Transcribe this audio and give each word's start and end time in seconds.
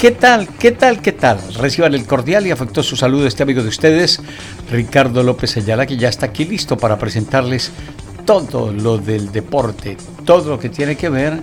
¿Qué 0.00 0.12
tal? 0.12 0.48
¿Qué 0.48 0.70
tal? 0.70 1.02
¿Qué 1.02 1.12
tal? 1.12 1.38
Reciban 1.56 1.92
el 1.92 2.06
cordial 2.06 2.46
y 2.46 2.50
afectuoso 2.50 2.96
saludo 2.96 3.24
de 3.24 3.28
este 3.28 3.42
amigo 3.42 3.62
de 3.62 3.68
ustedes, 3.68 4.22
Ricardo 4.70 5.22
López 5.22 5.58
Ayala, 5.58 5.84
que 5.84 5.98
ya 5.98 6.08
está 6.08 6.24
aquí 6.24 6.46
listo 6.46 6.78
para 6.78 6.98
presentarles 6.98 7.70
todo 8.24 8.72
lo 8.72 8.96
del 8.96 9.30
deporte, 9.30 9.98
todo 10.24 10.52
lo 10.52 10.58
que 10.58 10.70
tiene 10.70 10.96
que 10.96 11.10
ver 11.10 11.40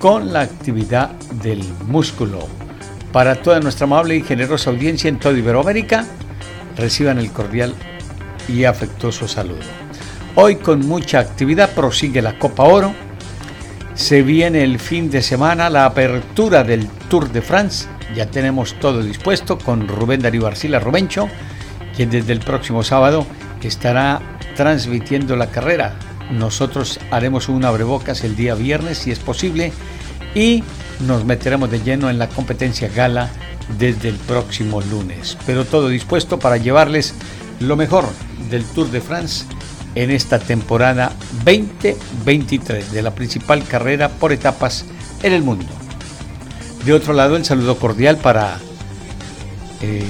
con 0.00 0.32
la 0.32 0.40
actividad 0.40 1.12
del 1.44 1.62
músculo. 1.86 2.40
Para 3.12 3.36
toda 3.36 3.60
nuestra 3.60 3.84
amable 3.84 4.16
y 4.16 4.22
generosa 4.22 4.70
audiencia 4.70 5.08
en 5.08 5.20
toda 5.20 5.38
Iberoamérica, 5.38 6.04
reciban 6.76 7.18
el 7.18 7.30
cordial 7.30 7.72
y 8.48 8.64
afectuoso 8.64 9.28
saludo. 9.28 9.60
Hoy 10.34 10.56
con 10.56 10.80
mucha 10.88 11.20
actividad 11.20 11.70
prosigue 11.70 12.20
la 12.20 12.36
Copa 12.36 12.64
Oro, 12.64 12.92
se 13.94 14.22
viene 14.22 14.64
el 14.64 14.80
fin 14.80 15.08
de 15.08 15.22
semana 15.22 15.70
la 15.70 15.86
apertura 15.86 16.64
del 16.64 16.88
Tour 17.12 17.30
de 17.30 17.42
France. 17.42 17.88
Ya 18.16 18.24
tenemos 18.24 18.72
todo 18.80 19.02
dispuesto 19.02 19.58
con 19.58 19.86
Rubén 19.86 20.22
Darío 20.22 20.46
Arcila 20.46 20.80
Robencho, 20.80 21.28
quien 21.94 22.08
desde 22.08 22.32
el 22.32 22.40
próximo 22.40 22.82
sábado 22.82 23.26
estará 23.60 24.22
transmitiendo 24.56 25.36
la 25.36 25.48
carrera. 25.48 25.94
Nosotros 26.30 26.98
haremos 27.10 27.50
un 27.50 27.66
abrebocas 27.66 28.24
el 28.24 28.34
día 28.34 28.54
viernes, 28.54 28.96
si 28.96 29.10
es 29.10 29.18
posible, 29.18 29.74
y 30.34 30.64
nos 31.06 31.26
meteremos 31.26 31.70
de 31.70 31.82
lleno 31.82 32.08
en 32.08 32.18
la 32.18 32.30
competencia 32.30 32.88
gala 32.88 33.28
desde 33.78 34.08
el 34.08 34.16
próximo 34.16 34.80
lunes. 34.80 35.36
Pero 35.44 35.66
todo 35.66 35.88
dispuesto 35.88 36.38
para 36.38 36.56
llevarles 36.56 37.14
lo 37.60 37.76
mejor 37.76 38.06
del 38.48 38.64
Tour 38.64 38.90
de 38.90 39.02
France 39.02 39.44
en 39.96 40.10
esta 40.10 40.38
temporada 40.38 41.12
2023 41.44 42.90
de 42.90 43.02
la 43.02 43.14
principal 43.14 43.64
carrera 43.64 44.08
por 44.08 44.32
etapas 44.32 44.86
en 45.22 45.34
el 45.34 45.42
mundo. 45.42 45.81
De 46.84 46.92
otro 46.92 47.12
lado, 47.12 47.36
el 47.36 47.44
saludo 47.44 47.76
cordial 47.76 48.16
para 48.16 48.58
eh, 49.80 50.02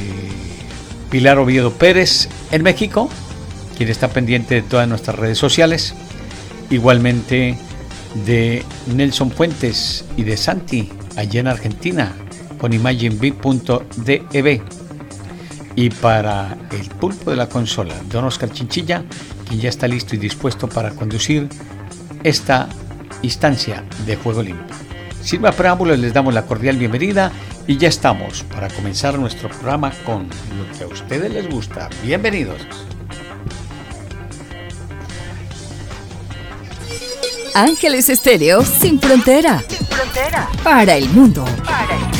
Pilar 1.10 1.38
Oviedo 1.38 1.72
Pérez 1.72 2.28
en 2.50 2.62
México, 2.62 3.10
quien 3.76 3.90
está 3.90 4.08
pendiente 4.08 4.54
de 4.54 4.62
todas 4.62 4.88
nuestras 4.88 5.18
redes 5.18 5.36
sociales. 5.36 5.94
Igualmente 6.70 7.58
de 8.24 8.64
Nelson 8.94 9.30
Fuentes 9.30 10.06
y 10.16 10.22
de 10.22 10.38
Santi, 10.38 10.90
allá 11.16 11.40
en 11.40 11.48
Argentina, 11.48 12.12
con 12.58 12.72
imagineb.dev. 12.72 14.62
Y 15.74 15.90
para 15.90 16.56
el 16.70 16.88
pulpo 16.88 17.30
de 17.30 17.36
la 17.36 17.48
consola, 17.48 17.94
Don 18.10 18.24
Oscar 18.24 18.50
Chinchilla, 18.50 19.04
quien 19.46 19.60
ya 19.60 19.68
está 19.68 19.86
listo 19.88 20.14
y 20.14 20.18
dispuesto 20.18 20.68
para 20.68 20.90
conducir 20.90 21.48
esta 22.24 22.68
instancia 23.22 23.84
de 24.06 24.16
Juego 24.16 24.42
Limpio. 24.42 24.91
Sin 25.22 25.40
más 25.40 25.54
preámbulos, 25.54 25.98
les 26.00 26.12
damos 26.12 26.34
la 26.34 26.46
cordial 26.46 26.76
bienvenida 26.76 27.30
y 27.68 27.76
ya 27.76 27.88
estamos 27.88 28.42
para 28.42 28.68
comenzar 28.68 29.16
nuestro 29.18 29.48
programa 29.48 29.92
con 30.04 30.28
lo 30.28 30.76
que 30.76 30.84
a 30.84 30.88
ustedes 30.88 31.32
les 31.32 31.48
gusta. 31.48 31.88
Bienvenidos. 32.02 32.56
Ángeles 37.54 38.08
Estéreo 38.08 38.64
sin 38.64 38.98
frontera. 39.00 39.62
Sin 39.68 39.86
frontera. 39.86 40.48
Para 40.64 40.96
el 40.96 41.08
mundo. 41.10 41.44
Para 41.64 41.94
el 41.94 42.00
mundo. 42.00 42.18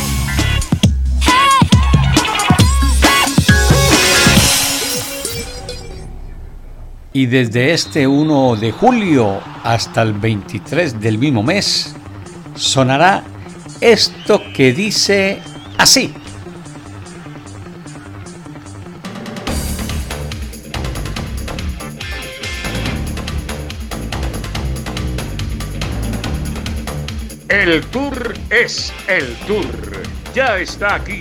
Y 7.15 7.27
desde 7.27 7.73
este 7.73 8.07
1 8.07 8.57
de 8.57 8.71
julio 8.71 9.41
hasta 9.65 10.03
el 10.03 10.13
23 10.13 11.01
del 11.01 11.19
mismo 11.19 11.43
mes 11.43 11.97
sonará 12.55 13.23
esto 13.81 14.43
que 14.55 14.73
dice 14.73 15.41
así. 15.79 16.15
El 27.49 27.83
tour 27.87 28.35
es 28.51 28.93
el 29.09 29.35
tour. 29.47 30.03
Ya 30.35 30.59
está 30.59 30.95
aquí. 30.95 31.21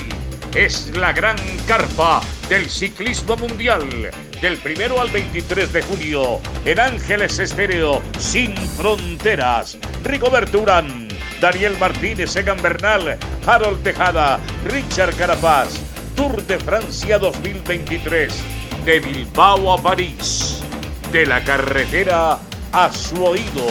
Es 0.55 0.89
la 0.95 1.13
gran 1.13 1.37
carpa 1.67 2.21
del 2.49 2.69
ciclismo 2.69 3.37
mundial 3.37 4.11
del 4.41 4.57
primero 4.57 4.99
al 4.99 5.09
23 5.11 5.71
de 5.71 5.81
junio 5.83 6.41
en 6.65 6.79
Ángeles 6.79 7.37
Estéreo 7.37 8.01
Sin 8.17 8.55
Fronteras. 8.57 9.77
Rigoberto 10.03 10.61
Urán, 10.61 11.07
Daniel 11.41 11.75
Martínez, 11.79 12.35
Egan 12.35 12.61
Bernal, 12.61 13.17
Harold 13.47 13.81
Tejada, 13.81 14.39
Richard 14.65 15.15
Carapaz. 15.15 15.69
Tour 16.15 16.39
de 16.43 16.59
Francia 16.59 17.17
2023. 17.17 18.31
De 18.85 18.99
Bilbao 18.99 19.73
a 19.73 19.81
París. 19.81 20.61
De 21.11 21.25
la 21.25 21.43
carretera 21.43 22.37
a 22.71 22.93
su 22.93 23.25
oído. 23.25 23.65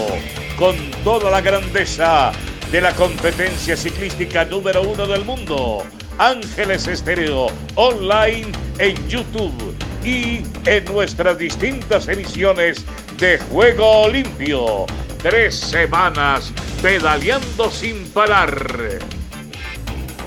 Con 0.59 0.77
toda 1.05 1.31
la 1.31 1.41
grandeza 1.41 2.33
de 2.73 2.81
la 2.81 2.93
competencia 2.93 3.77
ciclística 3.77 4.45
número 4.45 4.83
uno 4.83 5.07
del 5.07 5.25
mundo. 5.25 5.85
Ángeles 6.19 6.89
Estéreo, 6.89 7.47
online 7.77 8.51
en 8.79 9.09
YouTube 9.09 9.77
y 10.05 10.43
en 10.67 10.85
nuestras 10.87 11.39
distintas 11.39 12.09
emisiones 12.09 12.85
de 13.17 13.39
Juego 13.39 14.09
Limpio. 14.09 14.87
Tres 15.23 15.55
semanas 15.55 16.51
pedaleando 16.81 17.71
sin 17.71 18.09
parar. 18.09 18.99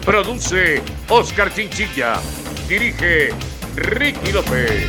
Produce 0.06 0.84
Oscar 1.10 1.52
Chinchilla. 1.52 2.20
Dirige 2.68 3.30
Ricky 3.76 4.32
López. 4.32 4.88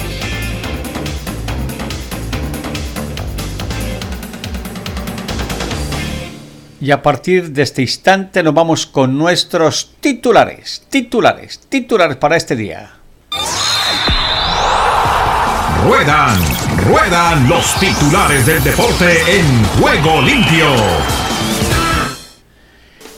Y 6.83 6.91
a 6.91 7.01
partir 7.01 7.53
de 7.53 7.63
este 7.63 7.81
instante 7.81 8.43
nos 8.43 8.53
vamos 8.53 8.85
con 8.85 9.17
nuestros 9.17 9.95
titulares, 10.01 10.85
titulares, 10.91 11.63
titulares 11.71 12.19
para 12.19 12.37
este 12.37 12.55
día. 12.55 12.91
Ruedan, 15.87 16.39
ruedan 16.89 17.49
los 17.49 17.75
titulares 17.81 18.47
del 18.47 18.63
deporte 18.63 19.19
en 19.29 19.65
juego 19.81 20.21
limpio. 20.21 20.67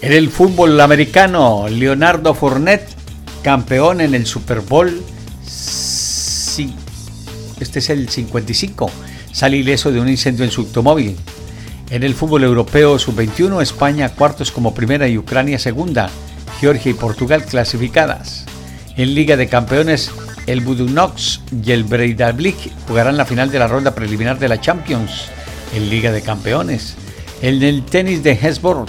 En 0.00 0.12
el 0.12 0.30
fútbol 0.30 0.80
americano, 0.80 1.66
Leonardo 1.68 2.34
Fournette, 2.34 2.88
campeón 3.42 4.00
en 4.00 4.14
el 4.14 4.26
Super 4.26 4.60
Bowl. 4.60 5.02
Sí, 5.44 6.76
este 7.58 7.80
es 7.80 7.90
el 7.90 8.08
55. 8.08 8.90
Sale 9.32 9.56
ileso 9.56 9.90
de 9.90 10.00
un 10.00 10.08
incendio 10.08 10.44
en 10.44 10.50
su 10.50 10.62
automóvil. 10.62 11.16
En 11.90 12.02
el 12.02 12.14
fútbol 12.14 12.44
europeo 12.44 12.98
sub-21, 12.98 13.62
España 13.62 14.10
cuartos 14.10 14.52
como 14.52 14.74
primera 14.74 15.08
y 15.08 15.18
Ucrania 15.18 15.58
segunda. 15.58 16.08
Georgia 16.60 16.90
y 16.90 16.94
Portugal 16.94 17.44
clasificadas. 17.44 18.46
En 18.96 19.14
Liga 19.14 19.36
de 19.36 19.48
Campeones, 19.48 20.10
el 20.46 20.60
Budunox 20.60 21.40
y 21.64 21.72
el 21.72 21.84
Breidablik 21.84 22.56
jugarán 22.86 23.16
la 23.16 23.24
final 23.24 23.50
de 23.50 23.58
la 23.58 23.66
ronda 23.66 23.94
preliminar 23.94 24.38
de 24.38 24.48
la 24.48 24.60
Champions 24.60 25.26
en 25.74 25.90
Liga 25.90 26.12
de 26.12 26.22
Campeones. 26.22 26.96
En 27.42 27.62
el 27.62 27.84
tenis 27.84 28.22
de 28.22 28.32
Hesburg, 28.32 28.86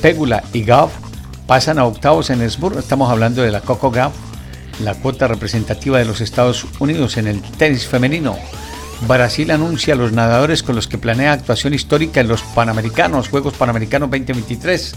Pegula 0.00 0.42
y 0.52 0.64
Gauff 0.64 0.92
pasan 1.46 1.78
a 1.78 1.84
octavos 1.84 2.30
en 2.30 2.40
Hesburg. 2.40 2.78
Estamos 2.78 3.10
hablando 3.10 3.42
de 3.42 3.50
la 3.50 3.60
Coco 3.60 3.90
Gauff, 3.90 4.14
la 4.82 4.94
cuota 4.94 5.28
representativa 5.28 5.98
de 5.98 6.06
los 6.06 6.20
Estados 6.20 6.66
Unidos 6.80 7.16
en 7.18 7.26
el 7.26 7.42
tenis 7.42 7.86
femenino. 7.86 8.36
Brasil 9.06 9.50
anuncia 9.50 9.94
a 9.94 9.96
los 9.96 10.12
nadadores 10.12 10.62
con 10.62 10.76
los 10.76 10.86
que 10.86 10.96
planea 10.96 11.32
actuación 11.32 11.74
histórica 11.74 12.20
en 12.20 12.28
los 12.28 12.42
Panamericanos, 12.42 13.28
Juegos 13.28 13.54
Panamericanos 13.54 14.10
2023. 14.10 14.94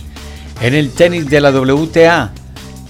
En 0.62 0.74
el 0.74 0.92
tenis 0.92 1.30
de 1.30 1.42
la 1.42 1.52
WTA, 1.52 2.32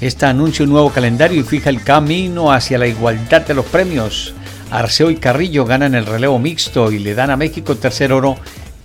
esta 0.02 0.30
anuncia 0.30 0.64
un 0.64 0.72
nuevo 0.72 0.90
calendario 0.90 1.40
y 1.40 1.44
fija 1.44 1.70
el 1.70 1.84
camino 1.84 2.52
hacia 2.52 2.78
la 2.78 2.88
igualdad 2.88 3.42
de 3.42 3.54
los 3.54 3.66
premios. 3.66 4.34
Arceo 4.72 5.10
y 5.10 5.16
Carrillo 5.16 5.66
ganan 5.66 5.96
el 5.96 6.06
relevo 6.06 6.40
mixto 6.40 6.92
y 6.92 7.00
le 7.00 7.16
dan 7.16 7.30
a 7.30 7.38
México 7.38 7.76
tercer 7.76 8.12
oro 8.12 8.36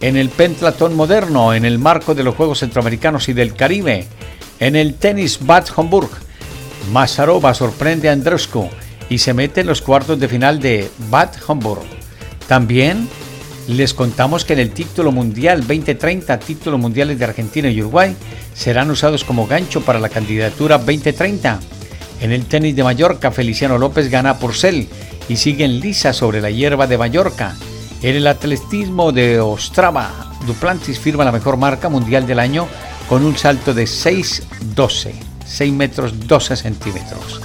en 0.01 0.17
el 0.17 0.29
pentlatón 0.29 0.95
moderno 0.95 1.53
en 1.53 1.65
el 1.65 1.79
marco 1.79 2.15
de 2.15 2.23
los 2.23 2.35
Juegos 2.35 2.61
Centroamericanos 2.61 3.29
y 3.29 3.33
del 3.33 3.55
Caribe. 3.55 4.07
En 4.61 4.77
el 4.77 4.95
tenis 4.95 5.39
Bad 5.41 5.67
Homburg, 5.75 6.11
Mazarova 6.93 7.55
sorprende 7.55 8.09
a 8.09 8.13
Andrusco 8.13 8.71
y 9.09 9.19
se 9.19 9.35
mete 9.35 9.63
en 9.63 9.67
los 9.67 9.83
cuartos 9.83 10.19
de 10.21 10.29
final 10.29 10.61
de 10.61 10.91
Bad 11.11 11.31
Homburg. 11.47 11.83
También 12.47 13.09
les 13.69 13.95
contamos 13.95 14.45
que 14.45 14.55
en 14.55 14.61
el 14.61 14.71
título 14.71 15.13
mundial 15.13 15.61
2030, 15.61 16.39
títulos 16.41 16.81
mundiales 16.81 17.19
de 17.19 17.25
Argentina 17.25 17.69
y 17.69 17.81
Uruguay, 17.81 18.17
serán 18.61 18.91
usados 18.91 19.25
como 19.25 19.47
gancho 19.47 19.81
para 19.81 19.99
la 19.99 20.11
candidatura 20.11 20.77
2030. 20.77 21.61
En 22.21 22.31
el 22.31 22.45
tenis 22.45 22.77
de 22.77 22.85
Mallorca, 22.85 23.31
Feliciano 23.31 23.79
López 23.79 24.11
gana 24.11 24.39
por 24.39 24.55
Cel 24.55 24.87
y 25.31 25.37
sigue 25.37 25.65
en 25.65 25.81
lisa 25.81 26.13
sobre 26.13 26.43
la 26.43 26.51
hierba 26.51 26.87
de 26.87 26.99
Mallorca. 26.99 27.57
En 28.03 28.17
el 28.17 28.27
atletismo 28.27 29.13
de 29.13 29.41
Ostrava, 29.41 30.35
Duplantis 30.47 30.99
firma 30.99 31.25
la 31.25 31.33
mejor 31.33 31.57
marca 31.57 31.89
mundial 31.89 32.27
del 32.27 32.39
año 32.39 32.69
con 33.09 33.25
un 33.25 33.35
salto 33.39 33.73
de 33.73 33.85
6'12, 33.85 35.13
6 35.47 35.73
metros 35.73 36.29
12 36.29 36.55
centímetros. 36.55 37.41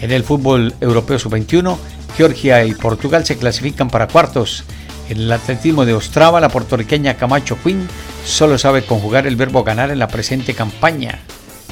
En 0.00 0.12
el 0.12 0.22
fútbol 0.22 0.74
europeo 0.82 1.18
sub-21, 1.18 1.78
Georgia 2.14 2.62
y 2.66 2.74
Portugal 2.74 3.24
se 3.24 3.38
clasifican 3.38 3.88
para 3.88 4.08
cuartos. 4.08 4.64
En 5.08 5.16
el 5.16 5.32
atletismo 5.32 5.86
de 5.86 5.94
Ostrava, 5.94 6.42
la 6.42 6.50
puertorriqueña 6.50 7.14
Camacho 7.14 7.56
Quinn 7.64 7.88
solo 8.24 8.58
sabe 8.58 8.84
conjugar 8.84 9.26
el 9.26 9.36
verbo 9.36 9.64
ganar 9.64 9.90
en 9.90 9.98
la 9.98 10.08
presente 10.08 10.54
campaña. 10.54 11.20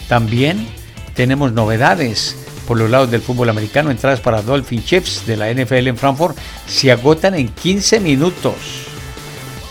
También 0.08 0.66
tenemos 1.14 1.52
novedades. 1.52 2.36
Por 2.66 2.78
los 2.78 2.90
lados 2.90 3.12
del 3.12 3.22
fútbol 3.22 3.48
americano, 3.48 3.92
entradas 3.92 4.20
para 4.20 4.42
Dolphin 4.42 4.84
Chiefs 4.84 5.24
de 5.24 5.36
la 5.36 5.52
NFL 5.52 5.86
en 5.86 5.96
Frankfurt 5.96 6.36
se 6.66 6.90
agotan 6.90 7.36
en 7.36 7.48
15 7.48 8.00
minutos. 8.00 8.56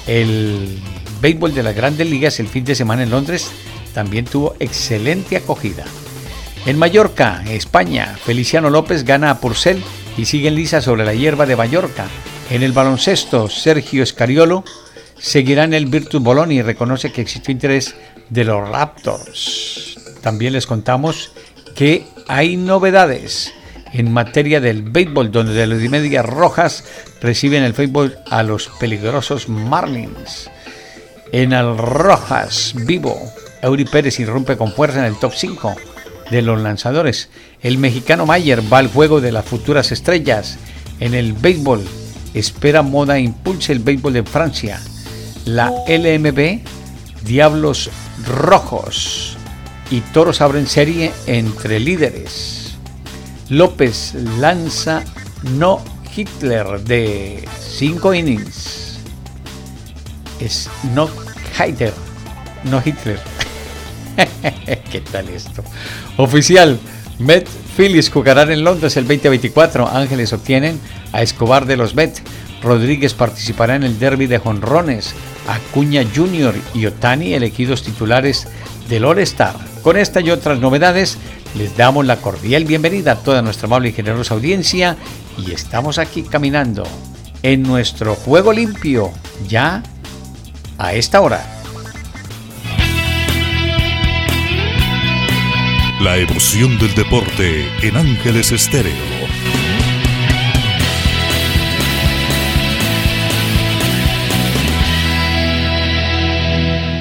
El 0.08 0.80
béisbol 1.22 1.54
de 1.54 1.64
las 1.64 1.76
grandes 1.76 2.10
ligas 2.10 2.40
el 2.40 2.48
fin 2.48 2.64
de 2.64 2.74
semana 2.74 3.04
en 3.04 3.10
Londres 3.10 3.52
también 3.94 4.26
tuvo 4.26 4.56
excelente 4.60 5.36
acogida. 5.36 5.84
En 6.66 6.78
Mallorca, 6.78 7.44
España, 7.48 8.16
Feliciano 8.24 8.70
López 8.70 9.04
gana 9.04 9.30
a 9.30 9.40
Purcell 9.40 9.84
y 10.18 10.26
sigue 10.26 10.48
en 10.48 10.56
lisa 10.56 10.82
sobre 10.82 11.06
la 11.06 11.14
hierba 11.14 11.46
de 11.46 11.56
Mallorca. 11.56 12.06
En 12.50 12.64
el 12.64 12.72
baloncesto, 12.72 13.50
Sergio 13.50 14.04
Escariolo 14.04 14.64
seguirá 15.26 15.64
en 15.64 15.74
el 15.74 15.88
Virtus 15.88 16.22
Bologna 16.22 16.54
y 16.54 16.62
reconoce 16.62 17.12
que 17.12 17.22
existió 17.22 17.52
interés 17.52 17.96
de 18.30 18.44
los 18.44 18.70
Raptors. 18.70 19.98
También 20.22 20.54
les 20.54 20.68
contamos 20.68 21.32
que 21.76 22.06
hay 22.28 22.58
novedades 22.58 23.52
en 23.92 24.14
materia 24.14 24.62
del 24.62 24.84
béisbol, 24.84 25.32
donde 25.32 25.66
los 25.66 25.82
Medias 25.90 26.28
Rojas 26.28 26.84
reciben 27.22 27.64
el 27.64 27.74
béisbol 27.74 28.20
a 28.30 28.44
los 28.44 28.68
peligrosos 28.80 29.50
Marlins. 29.50 30.52
En 31.32 31.54
el 31.54 31.76
Rojas 31.76 32.76
vivo, 32.86 33.20
Eury 33.64 33.86
Pérez 33.86 34.20
irrumpe 34.20 34.58
con 34.58 34.74
fuerza 34.74 35.00
en 35.00 35.06
el 35.06 35.18
top 35.18 35.34
5 35.36 35.76
de 36.30 36.44
los 36.44 36.62
lanzadores. 36.62 37.30
El 37.62 37.80
mexicano 37.80 38.28
Mayer 38.28 38.62
va 38.72 38.78
al 38.78 38.90
juego 38.90 39.22
de 39.22 39.32
las 39.32 39.46
futuras 39.46 39.92
estrellas. 39.92 40.60
En 41.00 41.16
el 41.16 41.34
béisbol, 41.34 41.84
espera 42.36 42.84
moda 42.84 43.18
impulse 43.18 43.72
el 43.72 43.80
béisbol 43.80 44.14
de 44.14 44.24
Francia. 44.24 44.80
La 45.46 45.72
LMB, 45.88 46.62
Diablos 47.24 47.92
Rojos 48.26 49.38
y 49.92 50.02
Toros 50.02 50.42
abren 50.42 50.66
serie 50.66 51.12
entre 51.28 51.80
líderes. 51.80 52.78
López 53.50 54.16
lanza 54.40 55.04
no 55.58 55.84
Hitler 56.16 56.80
de 56.82 57.48
5 57.60 58.16
innings. 58.16 58.98
Es 60.40 60.68
no 60.96 61.10
Hitler, 61.60 61.94
no 62.64 62.82
Hitler. 62.84 63.20
¿Qué 64.92 65.02
tal 65.12 65.30
esto? 65.30 65.64
Oficial, 66.18 66.80
Met 67.20 67.48
Phillies 67.78 68.10
jugarán 68.10 68.52
en 68.52 68.64
Londres 68.64 68.98
el 68.98 69.08
2024. 69.08 69.88
Ángeles 69.88 70.34
obtienen 70.34 70.80
a 71.12 71.22
Escobar 71.22 71.66
de 71.66 71.78
los 71.78 71.94
Met. 71.94 72.20
Rodríguez 72.66 73.14
participará 73.14 73.76
en 73.76 73.84
el 73.84 74.00
derby 74.00 74.26
de 74.26 74.40
jonrones. 74.40 75.14
Acuña 75.48 76.04
Jr. 76.04 76.56
y 76.74 76.88
Otani 76.88 77.34
elegidos 77.34 77.84
titulares 77.84 78.48
del 78.90 79.06
All-Star. 79.06 79.56
Con 79.84 79.98
esta 79.98 80.20
y 80.20 80.32
otras 80.32 80.60
novedades, 80.60 81.18
les 81.56 81.78
damos 81.78 82.06
la 82.06 82.18
cordial 82.18 82.66
bienvenida 82.66 83.14
a 83.14 83.16
toda 83.16 83.44
nuestra 83.44 83.68
amable 83.68 83.90
y 83.90 83.94
generosa 83.94 84.34
audiencia 84.34 84.98
y 85.38 85.52
estamos 85.52 86.00
aquí 86.00 86.24
caminando 86.24 86.84
en 87.44 87.62
nuestro 87.62 88.16
juego 88.16 88.52
limpio 88.52 89.12
ya 89.48 89.84
a 90.80 90.94
esta 90.94 91.22
hora. 91.22 91.46
La 96.02 96.18
emoción 96.18 96.78
del 96.80 96.94
deporte 96.96 97.68
en 97.82 97.96
Ángeles 97.96 98.52
Estéreo. 98.52 99.15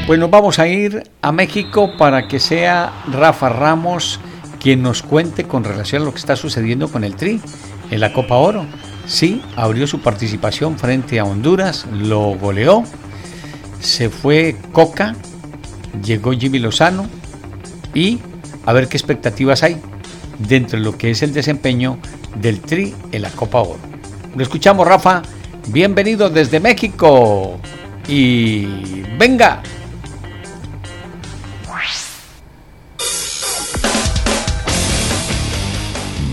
Pues 0.07 0.21
nos 0.21 0.31
vamos 0.31 0.59
a 0.59 0.69
ir 0.69 1.03
a 1.23 1.33
México 1.33 1.97
para 1.97 2.29
que 2.29 2.39
sea 2.39 2.93
Rafa 3.11 3.49
Ramos 3.49 4.21
quien 4.61 4.83
nos 4.83 5.03
cuente 5.03 5.45
con 5.45 5.65
relación 5.65 6.03
a 6.03 6.05
lo 6.05 6.13
que 6.13 6.19
está 6.19 6.37
sucediendo 6.37 6.89
con 6.89 7.05
el 7.05 7.17
Tri 7.17 7.41
en 7.91 8.01
la 8.01 8.13
Copa 8.13 8.35
Oro. 8.35 8.67
Sí, 9.07 9.41
abrió 9.57 9.87
su 9.87 10.03
participación 10.03 10.79
frente 10.79 11.19
a 11.21 11.25
Honduras, 11.25 11.87
lo 11.91 12.35
goleó, 12.35 12.85
se 13.81 14.11
fue 14.11 14.57
Coca, 14.73 15.15
llegó 16.05 16.33
Jimmy 16.33 16.59
Lozano 16.59 17.07
y 17.95 18.19
a 18.67 18.75
ver 18.75 18.89
qué 18.89 18.99
expectativas 18.99 19.63
hay 19.63 19.79
dentro 20.39 20.79
de 20.79 20.85
lo 20.85 20.99
que 20.99 21.13
es 21.13 21.23
el 21.23 21.33
desempeño 21.33 21.99
del 22.37 22.61
Tri 22.61 22.95
en 23.11 23.23
la 23.23 23.31
Copa 23.31 23.63
Oro. 23.63 23.81
Lo 24.37 24.43
escuchamos, 24.43 24.87
Rafa. 24.87 25.23
Bienvenido 25.69 26.29
desde 26.29 26.61
México. 26.61 27.59
Y 28.07 28.67
venga. 29.19 29.63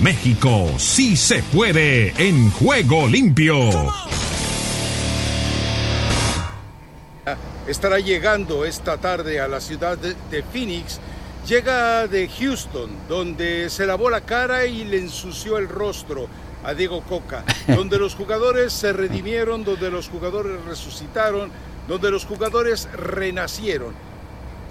México 0.01 0.67
sí 0.77 1.15
se 1.15 1.43
puede 1.43 2.13
en 2.17 2.51
juego 2.51 3.07
limpio. 3.07 3.69
Estará 7.67 7.99
llegando 7.99 8.65
esta 8.65 8.97
tarde 8.97 9.39
a 9.39 9.47
la 9.47 9.61
ciudad 9.61 9.97
de 9.97 10.43
Phoenix 10.43 10.99
Llega 11.47 12.07
de 12.07 12.29
Houston, 12.29 12.91
donde 13.09 13.69
se 13.71 13.87
lavó 13.87 14.11
la 14.11 14.21
cara 14.21 14.65
y 14.65 14.83
le 14.83 14.99
ensució 14.99 15.57
el 15.57 15.67
rostro 15.67 16.27
a 16.63 16.75
Diego 16.75 17.01
Coca, 17.01 17.43
donde 17.67 17.97
los 17.97 18.13
jugadores 18.13 18.71
se 18.71 18.93
redimieron, 18.93 19.63
donde 19.63 19.89
los 19.89 20.07
jugadores 20.07 20.63
resucitaron, 20.65 21.49
donde 21.87 22.11
los 22.11 22.25
jugadores 22.25 22.87
renacieron. 22.93 23.95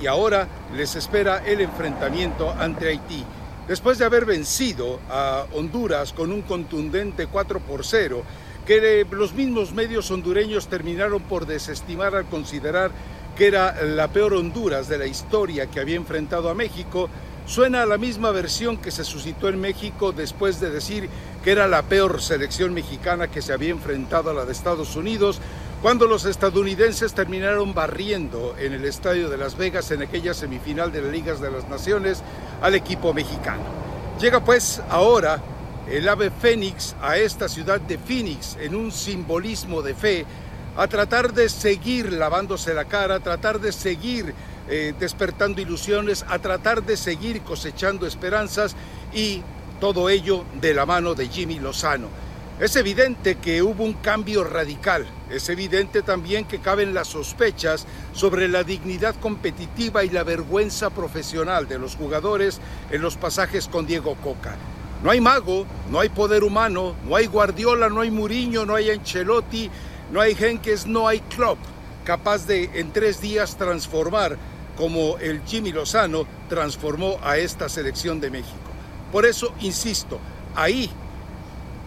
Y 0.00 0.06
ahora 0.06 0.46
les 0.76 0.94
espera 0.94 1.42
el 1.44 1.60
enfrentamiento 1.60 2.54
ante 2.56 2.88
Haití. 2.88 3.24
Después 3.70 3.98
de 3.98 4.04
haber 4.04 4.24
vencido 4.24 4.98
a 5.08 5.46
Honduras 5.54 6.12
con 6.12 6.32
un 6.32 6.42
contundente 6.42 7.28
4 7.28 7.60
por 7.60 7.86
0, 7.86 8.24
que 8.66 9.06
los 9.12 9.32
mismos 9.32 9.72
medios 9.72 10.10
hondureños 10.10 10.66
terminaron 10.66 11.22
por 11.22 11.46
desestimar 11.46 12.16
al 12.16 12.24
considerar 12.24 12.90
que 13.36 13.46
era 13.46 13.80
la 13.84 14.08
peor 14.08 14.34
Honduras 14.34 14.88
de 14.88 14.98
la 14.98 15.06
historia 15.06 15.70
que 15.70 15.78
había 15.78 15.94
enfrentado 15.94 16.50
a 16.50 16.54
México, 16.54 17.08
suena 17.46 17.84
a 17.84 17.86
la 17.86 17.96
misma 17.96 18.32
versión 18.32 18.76
que 18.76 18.90
se 18.90 19.04
suscitó 19.04 19.48
en 19.48 19.60
México 19.60 20.10
después 20.10 20.58
de 20.58 20.70
decir 20.70 21.08
que 21.44 21.52
era 21.52 21.68
la 21.68 21.82
peor 21.82 22.20
selección 22.20 22.74
mexicana 22.74 23.30
que 23.30 23.40
se 23.40 23.52
había 23.52 23.70
enfrentado 23.70 24.30
a 24.30 24.34
la 24.34 24.46
de 24.46 24.52
Estados 24.52 24.96
Unidos, 24.96 25.38
cuando 25.82 26.06
los 26.06 26.26
estadounidenses 26.26 27.14
terminaron 27.14 27.72
barriendo 27.72 28.54
en 28.58 28.74
el 28.74 28.84
estadio 28.84 29.30
de 29.30 29.38
Las 29.38 29.56
Vegas 29.56 29.90
en 29.90 30.02
aquella 30.02 30.34
semifinal 30.34 30.92
de 30.92 31.00
las 31.00 31.10
Ligas 31.10 31.40
de 31.40 31.50
las 31.50 31.68
Naciones 31.68 32.22
al 32.60 32.74
equipo 32.74 33.14
mexicano. 33.14 33.62
Llega 34.20 34.44
pues 34.44 34.82
ahora 34.90 35.40
el 35.90 36.06
ave 36.06 36.30
Fénix 36.30 36.94
a 37.00 37.16
esta 37.16 37.48
ciudad 37.48 37.80
de 37.80 37.96
Phoenix 37.96 38.58
en 38.60 38.74
un 38.74 38.92
simbolismo 38.92 39.80
de 39.80 39.94
fe 39.94 40.26
a 40.76 40.86
tratar 40.86 41.32
de 41.32 41.48
seguir 41.48 42.12
lavándose 42.12 42.74
la 42.74 42.84
cara, 42.84 43.16
a 43.16 43.20
tratar 43.20 43.58
de 43.58 43.72
seguir 43.72 44.34
eh, 44.68 44.92
despertando 45.00 45.62
ilusiones, 45.62 46.26
a 46.28 46.38
tratar 46.38 46.82
de 46.82 46.98
seguir 46.98 47.40
cosechando 47.40 48.06
esperanzas 48.06 48.76
y 49.14 49.42
todo 49.80 50.10
ello 50.10 50.44
de 50.60 50.74
la 50.74 50.84
mano 50.84 51.14
de 51.14 51.28
Jimmy 51.28 51.58
Lozano. 51.58 52.08
Es 52.60 52.76
evidente 52.76 53.36
que 53.36 53.62
hubo 53.62 53.84
un 53.84 53.94
cambio 53.94 54.44
radical, 54.44 55.06
es 55.30 55.48
evidente 55.48 56.02
también 56.02 56.44
que 56.44 56.58
caben 56.58 56.92
las 56.92 57.08
sospechas 57.08 57.86
sobre 58.12 58.48
la 58.48 58.64
dignidad 58.64 59.14
competitiva 59.14 60.04
y 60.04 60.10
la 60.10 60.24
vergüenza 60.24 60.90
profesional 60.90 61.66
de 61.66 61.78
los 61.78 61.96
jugadores 61.96 62.60
en 62.90 63.00
los 63.00 63.16
pasajes 63.16 63.66
con 63.66 63.86
Diego 63.86 64.14
Coca. 64.16 64.56
No 65.02 65.10
hay 65.10 65.22
mago, 65.22 65.64
no 65.90 66.00
hay 66.00 66.10
poder 66.10 66.44
humano, 66.44 66.94
no 67.08 67.16
hay 67.16 67.24
Guardiola, 67.28 67.88
no 67.88 68.02
hay 68.02 68.10
Muriño, 68.10 68.66
no 68.66 68.74
hay 68.74 68.90
Ancelotti, 68.90 69.70
no 70.12 70.20
hay 70.20 70.36
Henkes, 70.38 70.86
no 70.86 71.08
hay 71.08 71.20
club 71.20 71.56
capaz 72.04 72.46
de 72.46 72.64
en 72.74 72.92
tres 72.92 73.22
días 73.22 73.56
transformar 73.56 74.36
como 74.76 75.16
el 75.16 75.40
Jimmy 75.46 75.72
Lozano 75.72 76.26
transformó 76.50 77.18
a 77.22 77.38
esta 77.38 77.70
selección 77.70 78.20
de 78.20 78.30
México. 78.30 78.58
Por 79.10 79.24
eso, 79.24 79.54
insisto, 79.60 80.18
ahí, 80.54 80.90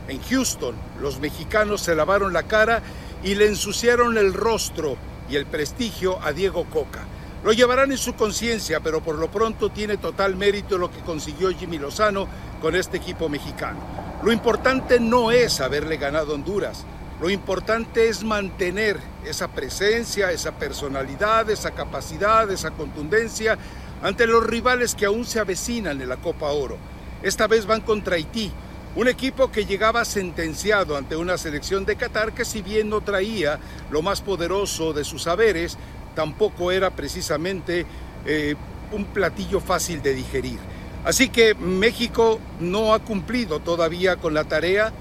en 0.07 0.21
Houston, 0.21 0.75
los 1.01 1.19
mexicanos 1.19 1.81
se 1.81 1.95
lavaron 1.95 2.33
la 2.33 2.43
cara 2.43 2.81
y 3.23 3.35
le 3.35 3.47
ensuciaron 3.47 4.17
el 4.17 4.33
rostro 4.33 4.97
y 5.29 5.35
el 5.35 5.45
prestigio 5.45 6.19
a 6.21 6.31
Diego 6.31 6.65
Coca. 6.65 7.05
Lo 7.43 7.51
llevarán 7.51 7.91
en 7.91 7.97
su 7.97 8.15
conciencia, 8.15 8.79
pero 8.79 9.01
por 9.01 9.15
lo 9.15 9.29
pronto 9.29 9.69
tiene 9.69 9.97
total 9.97 10.35
mérito 10.35 10.77
lo 10.77 10.91
que 10.91 10.99
consiguió 10.99 11.49
Jimmy 11.51 11.77
Lozano 11.77 12.27
con 12.61 12.75
este 12.75 12.97
equipo 12.97 13.27
mexicano. 13.27 13.79
Lo 14.23 14.31
importante 14.31 14.99
no 14.99 15.31
es 15.31 15.59
haberle 15.59 15.97
ganado 15.97 16.31
a 16.31 16.35
Honduras, 16.35 16.85
lo 17.21 17.29
importante 17.29 18.09
es 18.09 18.23
mantener 18.23 18.99
esa 19.25 19.49
presencia, 19.49 20.31
esa 20.31 20.53
personalidad, 20.53 21.49
esa 21.49 21.71
capacidad, 21.71 22.49
esa 22.51 22.71
contundencia 22.71 23.57
ante 24.01 24.27
los 24.27 24.45
rivales 24.45 24.95
que 24.95 25.05
aún 25.05 25.25
se 25.25 25.39
avecinan 25.39 26.01
en 26.01 26.09
la 26.09 26.17
Copa 26.17 26.47
Oro. 26.47 26.77
Esta 27.21 27.47
vez 27.47 27.65
van 27.65 27.81
contra 27.81 28.15
Haití, 28.15 28.51
un 28.95 29.07
equipo 29.07 29.51
que 29.51 29.65
llegaba 29.65 30.05
sentenciado 30.05 30.95
ante 30.95 31.15
una 31.15 31.37
selección 31.37 31.85
de 31.85 31.95
Qatar 31.95 32.33
que 32.33 32.45
si 32.45 32.61
bien 32.61 32.89
no 32.89 33.01
traía 33.01 33.59
lo 33.89 34.01
más 34.01 34.21
poderoso 34.21 34.93
de 34.93 35.03
sus 35.03 35.23
saberes, 35.23 35.77
tampoco 36.15 36.71
era 36.71 36.91
precisamente 36.91 37.85
eh, 38.25 38.55
un 38.91 39.05
platillo 39.05 39.59
fácil 39.59 40.01
de 40.03 40.13
digerir. 40.13 40.59
Así 41.03 41.29
que 41.29 41.55
México 41.55 42.39
no 42.59 42.93
ha 42.93 42.99
cumplido 42.99 43.59
todavía 43.59 44.17
con 44.17 44.33
la 44.33 44.43
tarea. 44.43 44.93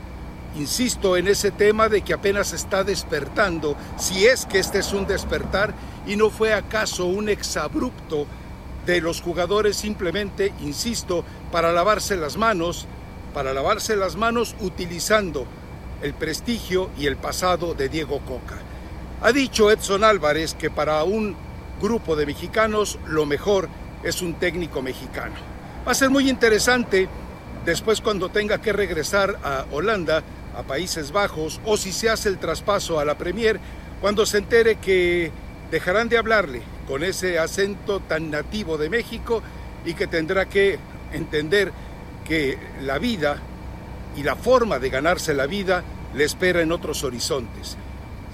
Insisto 0.56 1.16
en 1.16 1.28
ese 1.28 1.50
tema 1.50 1.88
de 1.88 2.02
que 2.02 2.12
apenas 2.12 2.52
está 2.52 2.84
despertando, 2.84 3.76
si 3.98 4.26
es 4.26 4.44
que 4.44 4.58
este 4.58 4.80
es 4.80 4.92
un 4.92 5.06
despertar 5.06 5.74
y 6.06 6.16
no 6.16 6.28
fue 6.28 6.52
acaso 6.52 7.06
un 7.06 7.28
exabrupto 7.30 8.26
de 8.84 9.00
los 9.00 9.22
jugadores 9.22 9.76
simplemente, 9.76 10.52
insisto, 10.60 11.24
para 11.50 11.72
lavarse 11.72 12.16
las 12.16 12.36
manos, 12.36 12.86
para 13.32 13.52
lavarse 13.52 13.96
las 13.96 14.16
manos 14.16 14.54
utilizando 14.60 15.46
el 16.02 16.14
prestigio 16.14 16.90
y 16.98 17.06
el 17.06 17.16
pasado 17.16 17.74
de 17.74 17.88
Diego 17.88 18.20
Coca. 18.20 18.58
Ha 19.22 19.32
dicho 19.32 19.70
Edson 19.70 20.04
Álvarez 20.04 20.54
que 20.54 20.70
para 20.70 21.02
un 21.04 21.36
grupo 21.80 22.16
de 22.16 22.26
mexicanos 22.26 22.98
lo 23.06 23.24
mejor 23.26 23.68
es 24.02 24.20
un 24.22 24.34
técnico 24.34 24.82
mexicano. 24.82 25.34
Va 25.86 25.92
a 25.92 25.94
ser 25.94 26.10
muy 26.10 26.28
interesante 26.28 27.08
después 27.64 28.00
cuando 28.00 28.28
tenga 28.30 28.58
que 28.58 28.72
regresar 28.72 29.38
a 29.44 29.66
Holanda, 29.70 30.22
a 30.56 30.62
Países 30.64 31.12
Bajos, 31.12 31.60
o 31.64 31.76
si 31.76 31.92
se 31.92 32.10
hace 32.10 32.28
el 32.28 32.38
traspaso 32.38 32.98
a 32.98 33.04
la 33.04 33.16
Premier, 33.16 33.60
cuando 34.00 34.26
se 34.26 34.38
entere 34.38 34.76
que 34.76 35.30
dejarán 35.70 36.08
de 36.08 36.18
hablarle 36.18 36.62
con 36.86 37.04
ese 37.04 37.38
acento 37.38 38.00
tan 38.00 38.30
nativo 38.30 38.76
de 38.76 38.90
México 38.90 39.42
y 39.84 39.94
que 39.94 40.06
tendrá 40.06 40.48
que 40.48 40.78
entender 41.12 41.72
que 42.26 42.58
la 42.80 42.98
vida 42.98 43.38
y 44.16 44.22
la 44.22 44.36
forma 44.36 44.78
de 44.78 44.90
ganarse 44.90 45.34
la 45.34 45.46
vida 45.46 45.82
le 46.14 46.24
espera 46.24 46.60
en 46.60 46.72
otros 46.72 47.04
horizontes. 47.04 47.76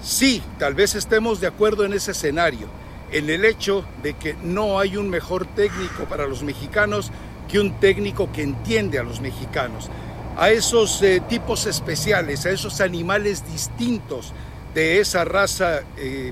Sí, 0.01 0.41
tal 0.57 0.73
vez 0.73 0.95
estemos 0.95 1.41
de 1.41 1.47
acuerdo 1.47 1.85
en 1.85 1.93
ese 1.93 2.11
escenario, 2.11 2.67
en 3.11 3.29
el 3.29 3.43
hecho 3.45 3.83
de 4.01 4.13
que 4.13 4.35
no 4.43 4.79
hay 4.79 4.97
un 4.97 5.09
mejor 5.09 5.45
técnico 5.45 6.05
para 6.05 6.27
los 6.27 6.43
mexicanos 6.43 7.11
que 7.49 7.59
un 7.59 7.79
técnico 7.79 8.31
que 8.31 8.43
entiende 8.43 8.99
a 8.99 9.03
los 9.03 9.19
mexicanos, 9.19 9.89
a 10.37 10.51
esos 10.51 11.01
eh, 11.01 11.21
tipos 11.27 11.65
especiales, 11.65 12.45
a 12.45 12.51
esos 12.51 12.79
animales 12.79 13.43
distintos 13.51 14.33
de 14.73 14.99
esa 14.99 15.25
raza 15.25 15.81
eh, 15.97 16.31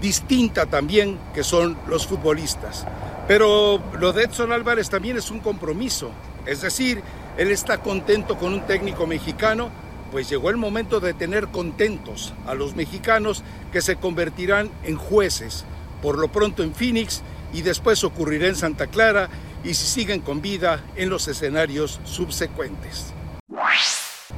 distinta 0.00 0.66
también 0.66 1.18
que 1.34 1.44
son 1.44 1.76
los 1.86 2.06
futbolistas. 2.06 2.86
Pero 3.28 3.82
lo 3.98 4.12
de 4.12 4.24
Edson 4.24 4.52
Álvarez 4.52 4.88
también 4.88 5.16
es 5.16 5.30
un 5.30 5.40
compromiso, 5.40 6.10
es 6.46 6.62
decir, 6.62 7.02
él 7.36 7.50
está 7.50 7.78
contento 7.78 8.38
con 8.38 8.54
un 8.54 8.62
técnico 8.66 9.06
mexicano 9.06 9.70
pues 10.10 10.28
llegó 10.28 10.50
el 10.50 10.56
momento 10.56 11.00
de 11.00 11.14
tener 11.14 11.48
contentos 11.48 12.32
a 12.46 12.54
los 12.54 12.76
mexicanos 12.76 13.42
que 13.72 13.82
se 13.82 13.96
convertirán 13.96 14.70
en 14.84 14.96
jueces, 14.96 15.64
por 16.02 16.18
lo 16.18 16.28
pronto 16.28 16.62
en 16.62 16.74
Phoenix 16.74 17.22
y 17.52 17.62
después 17.62 18.04
ocurrirá 18.04 18.46
en 18.46 18.56
Santa 18.56 18.86
Clara 18.86 19.28
y 19.64 19.74
si 19.74 19.86
siguen 19.86 20.20
con 20.20 20.40
vida 20.40 20.82
en 20.94 21.10
los 21.10 21.28
escenarios 21.28 22.00
subsecuentes. 22.04 23.12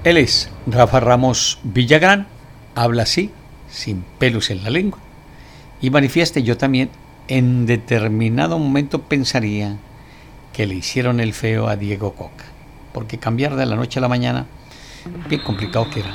Él 0.05 0.17
es 0.17 0.49
Rafa 0.67 1.01
Ramos 1.01 1.59
Villagrán, 1.63 2.27
habla 2.75 3.03
así, 3.03 3.31
sin 3.71 4.03
pelos 4.19 4.51
en 4.51 4.65
la 4.65 4.71
lengua, 4.71 4.99
y 5.81 5.91
manifieste 5.91 6.43
yo 6.43 6.57
también 6.57 6.91
en 7.27 7.67
determinado 7.67 8.59
momento 8.59 9.03
pensaría 9.03 9.77
que 10.59 10.67
le 10.67 10.75
hicieron 10.75 11.21
el 11.21 11.35
feo 11.35 11.69
a 11.69 11.77
Diego 11.77 12.15
Coca, 12.15 12.45
porque 12.93 13.17
cambiar 13.17 13.55
de 13.55 13.65
la 13.65 13.77
noche 13.77 14.01
a 14.01 14.03
la 14.03 14.09
mañana 14.09 14.45
bien 15.29 15.41
complicado 15.43 15.89
que 15.89 16.01
era. 16.01 16.13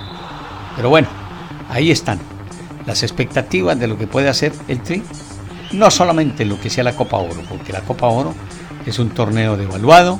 Pero 0.75 0.89
bueno, 0.89 1.07
ahí 1.69 1.91
están 1.91 2.19
las 2.85 3.03
expectativas 3.03 3.79
de 3.79 3.87
lo 3.87 3.97
que 3.97 4.05
puede 4.05 4.27
hacer 4.27 4.51
el 4.67 4.81
Tri, 4.81 5.01
no 5.71 5.89
solamente 5.89 6.43
lo 6.43 6.59
que 6.59 6.69
sea 6.69 6.83
la 6.83 6.93
Copa 6.93 7.19
Oro, 7.19 7.41
porque 7.47 7.71
la 7.71 7.79
Copa 7.83 8.07
Oro 8.07 8.35
es 8.85 8.99
un 8.99 9.11
torneo 9.11 9.55
devaluado 9.55 10.19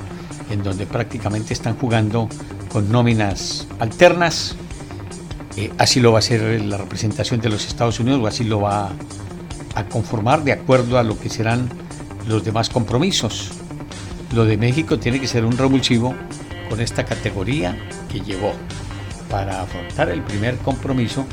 en 0.50 0.64
donde 0.64 0.86
prácticamente 0.86 1.52
están 1.54 1.76
jugando 1.76 2.30
con 2.70 2.90
nóminas 2.90 3.68
alternas. 3.78 4.56
Eh, 5.58 5.70
así 5.78 6.00
lo 6.00 6.14
va 6.14 6.20
a 6.20 6.20
hacer 6.20 6.62
la 6.62 6.78
representación 6.78 7.42
de 7.42 7.50
los 7.50 7.68
Estados 7.68 8.00
Unidos 8.00 8.22
o 8.24 8.28
así 8.28 8.46
lo 8.46 8.62
va 8.62 8.94
a 9.76 9.84
conformar 9.90 10.46
de 10.46 10.54
acuerdo 10.54 10.98
a 10.98 11.04
lo 11.04 11.20
que 11.20 11.28
serán 11.28 11.68
los 12.26 12.46
demás 12.46 12.70
compromisos. 12.70 13.63
Lo 14.34 14.46
de 14.46 14.58
México 14.58 14.98
tiene 14.98 15.20
que 15.20 15.28
ser 15.28 15.46
un 15.46 15.56
revulsivo 15.56 16.16
con 16.68 16.82
esta 16.82 17.06
categoría 17.06 17.78
que 18.12 18.20
llevó 18.20 18.54
para 19.30 19.62
afrontar 19.62 20.10
el 20.10 20.24
primer 20.24 20.58
compromiso 20.58 21.28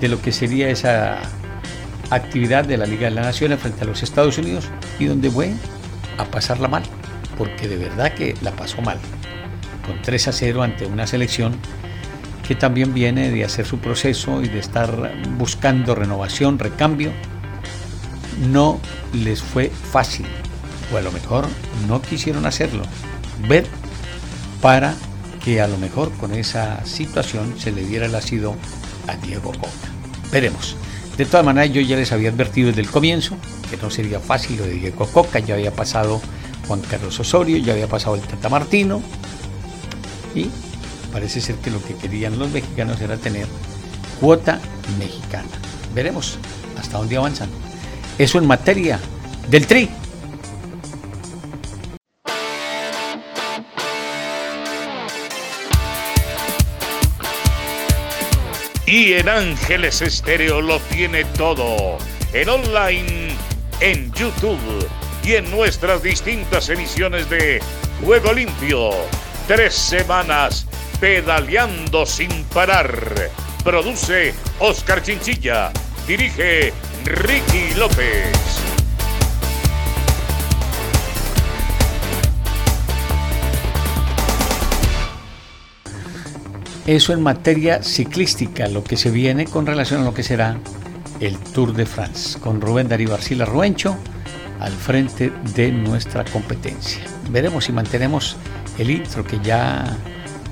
de 0.00 0.08
lo 0.08 0.22
que 0.22 0.30
sería 0.30 0.68
esa 0.68 1.18
actividad 2.10 2.64
de 2.64 2.76
la 2.76 2.86
Liga 2.86 3.08
de 3.08 3.16
las 3.16 3.26
Naciones 3.26 3.58
frente 3.58 3.82
a 3.82 3.84
los 3.84 4.04
Estados 4.04 4.38
Unidos 4.38 4.68
y 5.00 5.06
donde 5.06 5.28
fue 5.28 5.54
a 6.18 6.24
pasarla 6.26 6.68
mal, 6.68 6.84
porque 7.36 7.66
de 7.66 7.78
verdad 7.78 8.14
que 8.14 8.36
la 8.42 8.52
pasó 8.52 8.80
mal, 8.80 8.98
con 9.84 10.00
3 10.02 10.28
a 10.28 10.32
0 10.32 10.62
ante 10.62 10.86
una 10.86 11.08
selección 11.08 11.56
que 12.46 12.54
también 12.54 12.94
viene 12.94 13.32
de 13.32 13.44
hacer 13.44 13.66
su 13.66 13.78
proceso 13.78 14.40
y 14.40 14.48
de 14.48 14.60
estar 14.60 15.12
buscando 15.36 15.96
renovación, 15.96 16.60
recambio, 16.60 17.10
no 18.48 18.78
les 19.12 19.42
fue 19.42 19.68
fácil, 19.68 20.26
o 20.92 20.96
a 20.96 21.00
lo 21.00 21.12
mejor 21.12 21.46
no 21.88 22.02
quisieron 22.02 22.46
hacerlo. 22.46 22.82
Ver 23.48 23.66
para 24.60 24.94
que 25.44 25.60
a 25.60 25.68
lo 25.68 25.78
mejor 25.78 26.10
con 26.12 26.32
esa 26.32 26.84
situación 26.84 27.54
se 27.58 27.72
le 27.72 27.84
diera 27.84 28.06
el 28.06 28.14
ácido 28.14 28.56
a 29.06 29.16
Diego 29.16 29.52
Coca. 29.52 29.70
Veremos. 30.32 30.76
De 31.16 31.24
todas 31.24 31.46
maneras, 31.46 31.72
yo 31.72 31.80
ya 31.80 31.96
les 31.96 32.12
había 32.12 32.28
advertido 32.28 32.68
desde 32.68 32.82
el 32.82 32.90
comienzo 32.90 33.36
que 33.70 33.76
no 33.76 33.90
sería 33.90 34.20
fácil 34.20 34.58
lo 34.58 34.64
de 34.64 34.74
Diego 34.74 35.06
Coca, 35.06 35.38
ya 35.38 35.54
había 35.54 35.72
pasado 35.72 36.20
Juan 36.66 36.80
Carlos 36.82 37.18
Osorio, 37.18 37.56
ya 37.58 37.72
había 37.72 37.88
pasado 37.88 38.16
el 38.16 38.22
Tata 38.22 38.48
Martino, 38.48 39.02
y 40.34 40.50
parece 41.12 41.40
ser 41.40 41.56
que 41.56 41.70
lo 41.70 41.82
que 41.82 41.94
querían 41.94 42.38
los 42.38 42.50
mexicanos 42.50 43.00
era 43.00 43.16
tener 43.16 43.46
cuota 44.20 44.60
mexicana. 44.98 45.48
Veremos 45.94 46.38
hasta 46.78 46.98
dónde 46.98 47.16
avanzan. 47.16 47.48
Eso 48.18 48.38
en 48.38 48.46
materia 48.46 48.98
del 49.48 49.66
TRI. 49.66 49.90
Y 59.06 59.14
en 59.14 59.28
Ángeles 59.28 60.02
Estéreo 60.02 60.60
lo 60.60 60.80
tiene 60.80 61.24
todo. 61.38 61.96
En 62.32 62.48
online, 62.48 63.28
en 63.78 64.12
YouTube 64.14 64.58
y 65.22 65.34
en 65.34 65.48
nuestras 65.48 66.02
distintas 66.02 66.68
emisiones 66.70 67.30
de 67.30 67.62
Juego 68.04 68.32
Limpio. 68.32 68.90
Tres 69.46 69.76
semanas 69.76 70.66
pedaleando 70.98 72.04
sin 72.04 72.32
parar. 72.46 73.30
Produce 73.62 74.34
Oscar 74.58 75.00
Chinchilla. 75.00 75.70
Dirige 76.08 76.72
Ricky 77.04 77.74
López. 77.76 78.65
Eso 86.86 87.12
en 87.12 87.20
materia 87.20 87.82
ciclística, 87.82 88.68
lo 88.68 88.84
que 88.84 88.96
se 88.96 89.10
viene 89.10 89.46
con 89.46 89.66
relación 89.66 90.02
a 90.02 90.04
lo 90.04 90.14
que 90.14 90.22
será 90.22 90.56
el 91.18 91.36
Tour 91.36 91.72
de 91.72 91.84
France, 91.84 92.38
con 92.38 92.60
Rubén 92.60 92.88
Darío 92.88 93.12
Arcila 93.12 93.44
Ruencho 93.44 93.96
al 94.60 94.70
frente 94.70 95.32
de 95.56 95.72
nuestra 95.72 96.24
competencia. 96.24 97.02
Veremos 97.28 97.64
si 97.64 97.72
mantenemos 97.72 98.36
el 98.78 98.90
intro 98.90 99.24
que 99.24 99.40
ya 99.40 99.96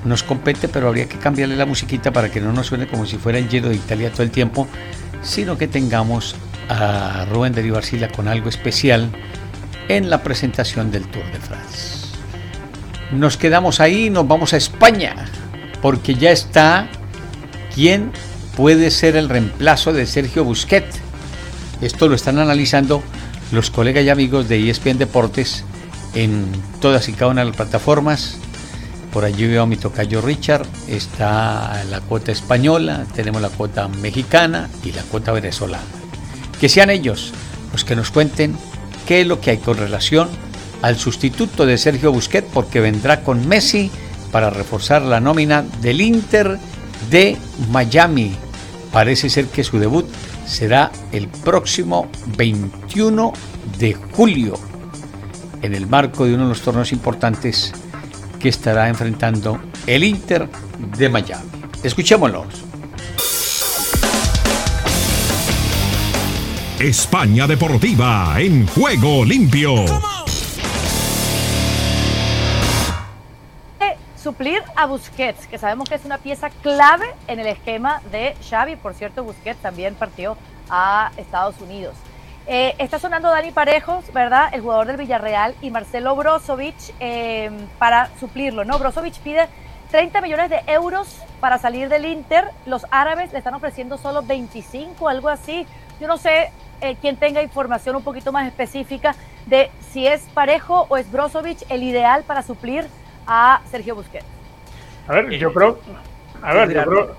nos 0.04 0.24
compete, 0.24 0.66
pero 0.66 0.88
habría 0.88 1.08
que 1.08 1.18
cambiarle 1.18 1.54
la 1.54 1.66
musiquita 1.66 2.12
para 2.12 2.28
que 2.28 2.40
no 2.40 2.52
nos 2.52 2.66
suene 2.66 2.88
como 2.88 3.06
si 3.06 3.16
fuera 3.16 3.38
el 3.38 3.48
Giro 3.48 3.68
de 3.68 3.76
Italia 3.76 4.10
todo 4.10 4.24
el 4.24 4.32
tiempo, 4.32 4.66
sino 5.22 5.56
que 5.56 5.68
tengamos 5.68 6.34
a 6.68 7.26
Rubén 7.30 7.52
Darío 7.52 7.76
Arcila 7.76 8.08
con 8.08 8.26
algo 8.26 8.48
especial 8.48 9.08
en 9.86 10.10
la 10.10 10.24
presentación 10.24 10.90
del 10.90 11.06
Tour 11.06 11.30
de 11.30 11.38
France. 11.38 12.08
nos 13.12 13.36
quedamos 13.36 13.78
ahí, 13.78 14.10
nos 14.10 14.26
vamos 14.26 14.52
a 14.52 14.56
España, 14.56 15.14
porque 15.84 16.14
ya 16.14 16.30
está 16.30 16.88
quién 17.74 18.10
puede 18.56 18.90
ser 18.90 19.16
el 19.16 19.28
reemplazo 19.28 19.92
de 19.92 20.06
Sergio 20.06 20.42
Busquets. 20.42 20.96
Esto 21.82 22.08
lo 22.08 22.14
están 22.14 22.38
analizando 22.38 23.02
los 23.52 23.68
colegas 23.68 24.02
y 24.02 24.08
amigos 24.08 24.48
de 24.48 24.70
ESPN 24.70 24.96
Deportes 24.96 25.62
en 26.14 26.46
todas 26.80 27.10
y 27.10 27.12
cada 27.12 27.32
una 27.32 27.42
de 27.42 27.48
las 27.48 27.56
plataformas. 27.56 28.38
Por 29.12 29.26
allí 29.26 29.46
veo 29.46 29.64
a 29.64 29.66
mi 29.66 29.76
tocayo 29.76 30.22
Richard, 30.22 30.66
está 30.88 31.84
la 31.90 32.00
cuota 32.00 32.32
española, 32.32 33.04
tenemos 33.14 33.42
la 33.42 33.50
cuota 33.50 33.86
mexicana 33.86 34.70
y 34.84 34.92
la 34.92 35.02
cuota 35.02 35.32
venezolana. 35.32 35.84
Que 36.58 36.70
sean 36.70 36.88
ellos 36.88 37.34
los 37.72 37.84
que 37.84 37.94
nos 37.94 38.10
cuenten 38.10 38.56
qué 39.06 39.20
es 39.20 39.26
lo 39.26 39.38
que 39.38 39.50
hay 39.50 39.58
con 39.58 39.76
relación 39.76 40.30
al 40.80 40.96
sustituto 40.96 41.66
de 41.66 41.76
Sergio 41.76 42.10
Busquets, 42.10 42.48
porque 42.54 42.80
vendrá 42.80 43.20
con 43.20 43.46
Messi 43.46 43.90
para 44.34 44.50
reforzar 44.50 45.00
la 45.02 45.20
nómina 45.20 45.62
del 45.80 46.00
Inter 46.00 46.58
de 47.08 47.36
Miami. 47.70 48.34
Parece 48.90 49.30
ser 49.30 49.46
que 49.46 49.62
su 49.62 49.78
debut 49.78 50.06
será 50.44 50.90
el 51.12 51.28
próximo 51.28 52.08
21 52.36 53.32
de 53.78 53.94
julio, 53.94 54.58
en 55.62 55.72
el 55.72 55.86
marco 55.86 56.24
de 56.24 56.34
uno 56.34 56.42
de 56.42 56.48
los 56.48 56.62
torneos 56.62 56.90
importantes 56.90 57.72
que 58.40 58.48
estará 58.48 58.88
enfrentando 58.88 59.60
el 59.86 60.02
Inter 60.02 60.48
de 60.98 61.08
Miami. 61.08 61.48
Escuchémoslos. 61.84 62.46
España 66.80 67.46
Deportiva 67.46 68.34
en 68.40 68.66
juego 68.66 69.24
limpio. 69.24 70.23
Suplir 74.24 74.62
a 74.74 74.86
Busquets, 74.86 75.46
que 75.46 75.58
sabemos 75.58 75.86
que 75.86 75.96
es 75.96 76.04
una 76.06 76.16
pieza 76.16 76.48
clave 76.48 77.04
en 77.28 77.40
el 77.40 77.46
esquema 77.46 78.00
de 78.10 78.34
Xavi. 78.48 78.76
Por 78.76 78.94
cierto, 78.94 79.22
Busquets 79.22 79.60
también 79.60 79.94
partió 79.94 80.38
a 80.70 81.12
Estados 81.18 81.60
Unidos. 81.60 81.94
Eh, 82.46 82.74
está 82.78 82.98
sonando 82.98 83.28
Dani 83.28 83.50
Parejos, 83.50 84.10
¿verdad? 84.14 84.48
El 84.54 84.62
jugador 84.62 84.86
del 84.86 84.96
Villarreal 84.96 85.54
y 85.60 85.70
Marcelo 85.70 86.16
Brozovic 86.16 86.74
eh, 87.00 87.50
para 87.78 88.08
suplirlo, 88.18 88.64
¿no? 88.64 88.78
Brozovic 88.78 89.18
pide 89.18 89.46
30 89.90 90.22
millones 90.22 90.48
de 90.48 90.62
euros 90.68 91.18
para 91.40 91.58
salir 91.58 91.90
del 91.90 92.06
Inter. 92.06 92.50
Los 92.64 92.86
árabes 92.90 93.30
le 93.32 93.38
están 93.38 93.52
ofreciendo 93.52 93.98
solo 93.98 94.22
25, 94.22 95.06
algo 95.06 95.28
así. 95.28 95.66
Yo 96.00 96.08
no 96.08 96.16
sé 96.16 96.50
eh, 96.80 96.96
quién 96.98 97.16
tenga 97.16 97.42
información 97.42 97.94
un 97.94 98.02
poquito 98.02 98.32
más 98.32 98.46
específica 98.46 99.14
de 99.44 99.70
si 99.92 100.06
es 100.06 100.22
Parejo 100.32 100.86
o 100.88 100.96
es 100.96 101.12
Brozovic 101.12 101.58
el 101.68 101.82
ideal 101.82 102.24
para 102.24 102.42
suplir 102.42 102.88
a 103.26 103.60
Sergio 103.70 103.94
Busquets. 103.94 104.24
A 105.08 105.12
ver, 105.14 105.30
yo 105.30 105.52
creo. 105.52 105.78
A 106.42 106.54
ver, 106.54 106.72
yo 106.72 106.84
creo. 106.84 107.16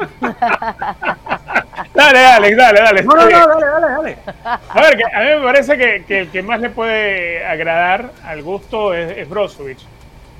dale, 1.94 2.26
Alex, 2.26 2.56
dale, 2.56 2.80
dale. 2.80 3.02
No, 3.02 3.14
no, 3.14 3.28
no, 3.28 3.46
dale, 3.46 3.66
dale, 3.66 3.86
dale. 3.86 4.16
A 4.68 4.80
ver, 4.80 4.96
que 4.96 5.04
a 5.04 5.20
mí 5.20 5.26
me 5.38 5.44
parece 5.44 5.76
que, 5.76 6.04
que, 6.06 6.20
el 6.20 6.30
que 6.30 6.42
más 6.42 6.60
le 6.60 6.70
puede 6.70 7.44
agradar 7.44 8.12
al 8.24 8.42
gusto 8.42 8.94
es, 8.94 9.16
es 9.16 9.28
Brozovic. 9.28 9.78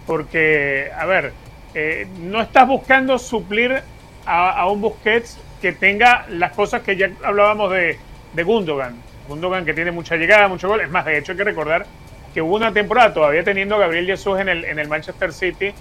Porque, 0.06 0.90
a 0.96 1.06
ver, 1.06 1.32
eh, 1.75 2.06
no 2.18 2.40
estás 2.40 2.66
buscando 2.66 3.18
suplir 3.18 3.82
a, 4.26 4.50
a, 4.50 4.66
un 4.70 4.80
Busquets 4.80 5.38
que 5.60 5.72
tenga 5.72 6.25
las 6.28 6.52
cosas 6.52 6.82
que 6.82 6.96
ya 6.96 7.10
hablábamos 7.22 7.70
de, 7.70 7.99
de 8.32 8.42
Gundogan. 8.42 8.96
Gundogan 9.28 9.64
que 9.64 9.75
tiene 9.75 9.90
mucha 9.90 10.16
llegada, 10.16 10.49
mucho 10.49 10.68
gol. 10.68 10.80
Es 10.80 10.90
más, 10.90 11.04
de 11.04 11.18
hecho 11.18 11.32
hay 11.32 11.38
que 11.38 11.44
recordar 11.44 11.87
que 12.32 12.42
hubo 12.42 12.56
una 12.56 12.72
temporada 12.72 13.12
todavía 13.12 13.42
teniendo 13.42 13.76
a 13.76 13.78
Gabriel 13.78 14.06
Jesús 14.06 14.38
en 14.38 14.49
el, 14.49 14.64
en 14.64 14.78
el 14.78 14.88
Manchester 14.88 15.32
City. 15.32 15.72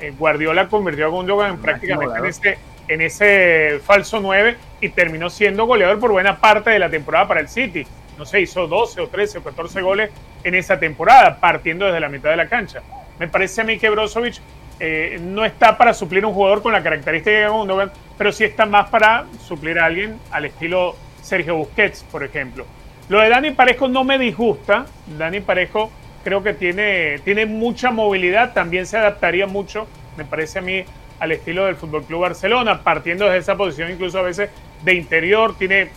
Eh, 0.00 0.12
Guardiola 0.16 0.68
convirtió 0.68 1.06
a 1.06 1.08
Gundogan 1.08 1.58
prácticamente 1.58 2.18
en 2.18 2.26
ese, 2.26 2.58
en 2.88 3.00
ese 3.00 3.80
falso 3.84 4.20
9 4.20 4.56
y 4.80 4.88
terminó 4.90 5.28
siendo 5.28 5.66
goleador 5.66 5.98
por 5.98 6.12
buena 6.12 6.38
parte 6.38 6.70
de 6.70 6.78
la 6.78 6.88
temporada 6.88 7.28
para 7.28 7.40
el 7.40 7.48
City. 7.48 7.86
No 8.16 8.24
sé, 8.24 8.40
hizo 8.40 8.66
12 8.66 9.00
o 9.00 9.08
13 9.08 9.38
o 9.38 9.42
14 9.42 9.82
goles 9.82 10.10
en 10.42 10.54
esa 10.54 10.78
temporada, 10.78 11.38
partiendo 11.38 11.86
desde 11.86 12.00
la 12.00 12.08
mitad 12.08 12.30
de 12.30 12.36
la 12.36 12.48
cancha. 12.48 12.82
Me 13.18 13.28
parece 13.28 13.60
a 13.60 13.64
mí 13.64 13.78
que 13.78 13.90
Brozovic 13.90 14.40
eh, 14.80 15.18
no 15.20 15.44
está 15.44 15.76
para 15.76 15.92
suplir 15.92 16.24
un 16.24 16.32
jugador 16.32 16.62
con 16.62 16.72
la 16.72 16.82
característica 16.82 17.36
de 17.36 17.48
Gundogan, 17.48 17.90
pero 18.16 18.32
sí 18.32 18.44
está 18.44 18.66
más 18.66 18.88
para 18.90 19.26
suplir 19.46 19.78
a 19.78 19.86
alguien 19.86 20.18
al 20.30 20.44
estilo 20.44 20.96
Sergio 21.22 21.56
Busquets, 21.56 22.04
por 22.04 22.22
ejemplo. 22.22 22.64
Lo 23.08 23.20
de 23.20 23.28
Dani 23.30 23.52
Parejo 23.52 23.88
no 23.88 24.04
me 24.04 24.18
disgusta. 24.18 24.86
Dani 25.16 25.40
Parejo 25.40 25.90
creo 26.24 26.42
que 26.42 26.52
tiene, 26.52 27.18
tiene 27.24 27.46
mucha 27.46 27.90
movilidad, 27.90 28.52
también 28.52 28.86
se 28.86 28.98
adaptaría 28.98 29.46
mucho, 29.46 29.86
me 30.16 30.24
parece 30.24 30.58
a 30.58 30.62
mí, 30.62 30.84
al 31.20 31.32
estilo 31.32 31.64
del 31.64 31.76
Fútbol 31.76 32.04
Club 32.04 32.20
Barcelona, 32.20 32.82
partiendo 32.82 33.24
desde 33.24 33.38
esa 33.38 33.56
posición 33.56 33.90
incluso 33.90 34.18
a 34.18 34.22
veces 34.22 34.50
de 34.84 34.94
interior, 34.94 35.56
tiene, 35.56 35.88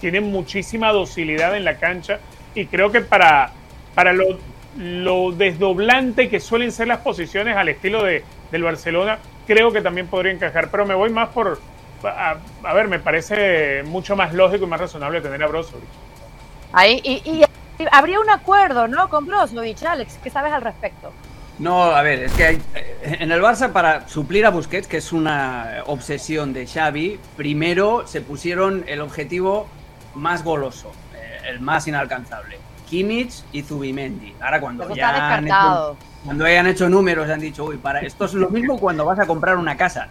tiene 0.00 0.20
muchísima 0.20 0.92
docilidad 0.92 1.56
en 1.56 1.64
la 1.64 1.78
cancha 1.78 2.20
y 2.54 2.66
creo 2.66 2.92
que 2.92 3.00
para, 3.00 3.52
para 3.94 4.12
lo, 4.12 4.24
lo 4.76 5.32
desdoblante 5.32 6.28
que 6.28 6.38
suelen 6.38 6.70
ser 6.70 6.88
las 6.88 6.98
posiciones 6.98 7.56
al 7.56 7.70
estilo 7.70 8.04
de, 8.04 8.24
del 8.52 8.62
Barcelona, 8.62 9.18
creo 9.46 9.72
que 9.72 9.80
también 9.80 10.06
podría 10.06 10.32
encajar, 10.32 10.70
pero 10.70 10.84
me 10.84 10.94
voy 10.94 11.10
más 11.10 11.30
por, 11.30 11.58
a, 12.04 12.36
a 12.62 12.74
ver, 12.74 12.88
me 12.88 12.98
parece 12.98 13.82
mucho 13.84 14.16
más 14.16 14.34
lógico 14.34 14.64
y 14.66 14.68
más 14.68 14.80
razonable 14.80 15.20
tener 15.20 15.42
a 15.42 15.46
Brozovic. 15.46 15.88
Ahí, 16.72 17.00
y, 17.02 17.22
y, 17.24 17.44
habría 17.90 18.20
un 18.20 18.30
acuerdo, 18.30 18.88
¿no? 18.88 19.08
Con 19.08 19.26
Brozovic, 19.26 19.82
Alex, 19.84 20.18
¿qué 20.22 20.30
sabes 20.30 20.52
al 20.52 20.62
respecto? 20.62 21.12
No, 21.58 21.82
a 21.82 22.02
ver, 22.02 22.22
es 22.24 22.32
que 22.32 22.44
hay, 22.44 22.62
eh, 22.74 23.16
en 23.20 23.32
el 23.32 23.42
Barça 23.42 23.72
para 23.72 24.06
suplir 24.08 24.46
a 24.46 24.50
Busquets, 24.50 24.86
que 24.86 24.98
es 24.98 25.12
una 25.12 25.82
obsesión 25.86 26.52
de 26.52 26.66
Xavi, 26.66 27.18
primero 27.36 28.06
se 28.06 28.20
pusieron 28.20 28.84
el 28.86 29.00
objetivo 29.00 29.68
más 30.14 30.44
goloso, 30.44 30.92
eh, 31.14 31.48
el 31.48 31.60
más 31.60 31.88
inalcanzable. 31.88 32.58
Kimmich 32.88 33.42
y 33.52 33.62
Zubimendi. 33.62 34.34
Ahora 34.40 34.60
cuando 34.60 34.84
Eso 34.84 34.94
ya 34.94 35.34
han 35.34 35.46
hecho, 35.46 35.96
cuando 36.24 36.44
hayan 36.44 36.66
hecho 36.68 36.88
números 36.88 37.28
han 37.28 37.40
dicho, 37.40 37.64
uy, 37.64 37.76
para 37.76 38.00
esto 38.00 38.24
es 38.24 38.34
lo 38.34 38.48
mismo 38.48 38.78
cuando 38.78 39.04
vas 39.04 39.18
a 39.18 39.26
comprar 39.26 39.56
una 39.56 39.76
casa. 39.76 40.08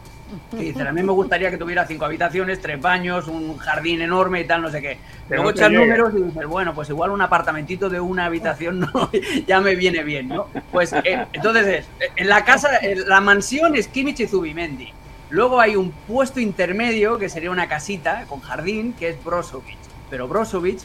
Que 0.52 0.74
a 0.82 0.92
mí 0.92 1.04
me 1.04 1.12
gustaría 1.12 1.50
que 1.50 1.58
tuviera 1.58 1.86
cinco 1.86 2.06
habitaciones, 2.06 2.62
tres 2.62 2.82
baños, 2.82 3.28
un 3.28 3.58
jardín 3.58 4.02
enorme 4.02 4.42
y 4.42 4.46
tal, 4.46 4.62
no 4.62 4.70
sé 4.70 4.82
qué. 4.82 4.98
Pero 5.28 5.44
Luego 5.44 5.58
echas 5.58 5.72
números 5.72 6.14
y 6.16 6.24
dices, 6.24 6.46
bueno, 6.46 6.74
pues 6.74 6.90
igual 6.90 7.12
un 7.12 7.22
apartamentito 7.22 7.90
de 7.90 8.00
una 8.00 8.26
habitación 8.26 8.80
no, 8.94 9.10
ya 9.46 9.60
me 9.62 9.76
viene 9.76 10.04
bien, 10.04 10.30
¿no? 10.30 10.48
Pues 10.72 10.94
eh, 10.94 11.26
entonces 11.34 11.68
es, 11.68 11.86
eh, 12.00 12.12
en 12.16 12.30
la 12.30 12.44
casa, 12.44 12.78
en 12.82 13.08
la 13.08 13.22
mansión 13.22 13.76
es 13.76 13.88
Kimmich 13.88 14.22
y 14.22 14.28
Zubimendi. 14.28 14.94
Luego 15.30 15.60
hay 15.60 15.76
un 15.76 15.92
puesto 15.92 16.40
intermedio 16.40 17.18
que 17.18 17.28
sería 17.28 17.52
una 17.52 17.68
casita 17.68 18.26
con 18.30 18.40
jardín 18.40 18.94
que 18.94 19.10
es 19.10 19.24
Brozovic. 19.24 19.78
Pero 20.10 20.28
Brozovic, 20.28 20.80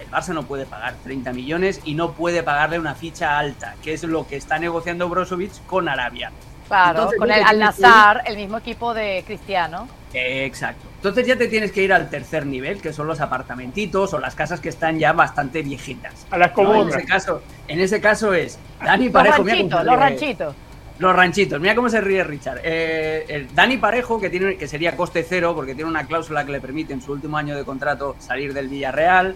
el 0.00 0.10
Barça 0.10 0.34
no 0.34 0.44
puede 0.44 0.66
pagar 0.66 0.94
30 1.04 1.32
millones 1.32 1.80
y 1.84 1.94
no 1.94 2.12
puede 2.12 2.42
pagarle 2.42 2.80
una 2.80 2.96
ficha 2.96 3.38
alta, 3.38 3.76
que 3.82 3.92
es 3.92 4.02
lo 4.02 4.26
que 4.26 4.36
está 4.36 4.58
negociando 4.58 5.08
Brozovic 5.08 5.64
con 5.66 5.88
Arabia. 5.88 6.32
Claro, 6.68 6.98
Entonces, 6.98 7.18
con 7.18 7.30
el 7.30 7.42
Al 7.42 7.58
Nazar, 7.58 8.22
el 8.26 8.36
mismo 8.36 8.58
equipo 8.58 8.94
de 8.94 9.22
Cristiano. 9.26 9.88
Exacto. 10.12 10.86
Entonces 10.96 11.26
ya 11.26 11.36
te 11.36 11.48
tienes 11.48 11.72
que 11.72 11.82
ir 11.82 11.92
al 11.92 12.08
tercer 12.08 12.46
nivel, 12.46 12.80
que 12.80 12.92
son 12.92 13.06
los 13.06 13.20
apartamentitos 13.20 14.14
o 14.14 14.18
las 14.18 14.34
casas 14.34 14.60
que 14.60 14.68
están 14.68 14.98
ya 14.98 15.12
bastante 15.12 15.60
viejitas. 15.62 16.26
A 16.30 16.38
las 16.38 16.56
¿no? 16.56 16.62
En 16.62 16.66
comunas. 16.66 16.96
ese 16.96 17.06
caso, 17.06 17.42
en 17.68 17.80
ese 17.80 18.00
caso 18.00 18.32
es 18.32 18.58
Dani 18.82 19.06
Los 19.06 19.12
Parejo. 19.12 19.44
mira 19.44 19.56
cómo 19.56 19.68
ranchitos, 19.68 19.80
se 19.80 19.84
los 19.84 19.98
ranchitos. 19.98 20.54
Los 20.98 21.16
ranchitos, 21.16 21.60
mira 21.60 21.74
cómo 21.74 21.88
se 21.90 22.00
ríe 22.00 22.24
Richard. 22.24 22.60
Eh, 22.62 23.26
el 23.28 23.54
Dani 23.54 23.76
Parejo, 23.76 24.20
que, 24.20 24.30
tiene, 24.30 24.56
que 24.56 24.68
sería 24.68 24.96
coste 24.96 25.26
cero, 25.28 25.52
porque 25.54 25.74
tiene 25.74 25.90
una 25.90 26.06
cláusula 26.06 26.46
que 26.46 26.52
le 26.52 26.60
permite 26.60 26.92
en 26.92 27.02
su 27.02 27.12
último 27.12 27.36
año 27.36 27.56
de 27.56 27.64
contrato 27.64 28.14
salir 28.20 28.54
del 28.54 28.68
Villarreal, 28.68 29.34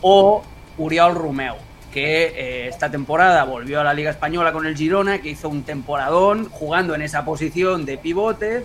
o 0.00 0.42
Uriol 0.78 1.14
Romeu, 1.14 1.56
que 1.92 2.24
eh, 2.24 2.68
esta 2.68 2.90
temporada 2.90 3.44
volvió 3.44 3.80
a 3.80 3.84
la 3.84 3.94
Liga 3.94 4.10
Española 4.10 4.52
con 4.52 4.66
el 4.66 4.76
Girona, 4.76 5.20
que 5.20 5.30
hizo 5.30 5.48
un 5.48 5.62
temporadón 5.62 6.48
jugando 6.48 6.94
en 6.94 7.02
esa 7.02 7.24
posición 7.24 7.84
de 7.84 7.98
pivote 7.98 8.64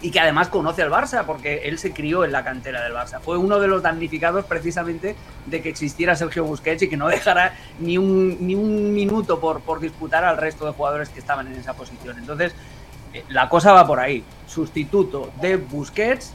y 0.00 0.10
que 0.10 0.18
además 0.18 0.48
conoce 0.48 0.82
al 0.82 0.90
Barça, 0.90 1.24
porque 1.24 1.62
él 1.64 1.78
se 1.78 1.92
crió 1.92 2.24
en 2.24 2.32
la 2.32 2.42
cantera 2.42 2.82
del 2.82 2.92
Barça. 2.92 3.20
Fue 3.20 3.36
uno 3.36 3.60
de 3.60 3.68
los 3.68 3.82
damnificados 3.82 4.44
precisamente 4.46 5.14
de 5.46 5.62
que 5.62 5.68
existiera 5.68 6.16
Sergio 6.16 6.44
Busquets 6.44 6.82
y 6.82 6.88
que 6.88 6.96
no 6.96 7.08
dejara 7.08 7.54
ni 7.78 7.98
un, 7.98 8.44
ni 8.44 8.54
un 8.54 8.92
minuto 8.92 9.38
por, 9.38 9.60
por 9.60 9.78
disputar 9.78 10.24
al 10.24 10.38
resto 10.38 10.66
de 10.66 10.72
jugadores 10.72 11.08
que 11.08 11.20
estaban 11.20 11.46
en 11.46 11.54
esa 11.54 11.74
posición. 11.74 12.18
Entonces, 12.18 12.54
eh, 13.14 13.24
la 13.28 13.48
cosa 13.48 13.72
va 13.72 13.86
por 13.86 14.00
ahí. 14.00 14.24
Sustituto 14.46 15.30
de 15.40 15.56
Busquets, 15.56 16.34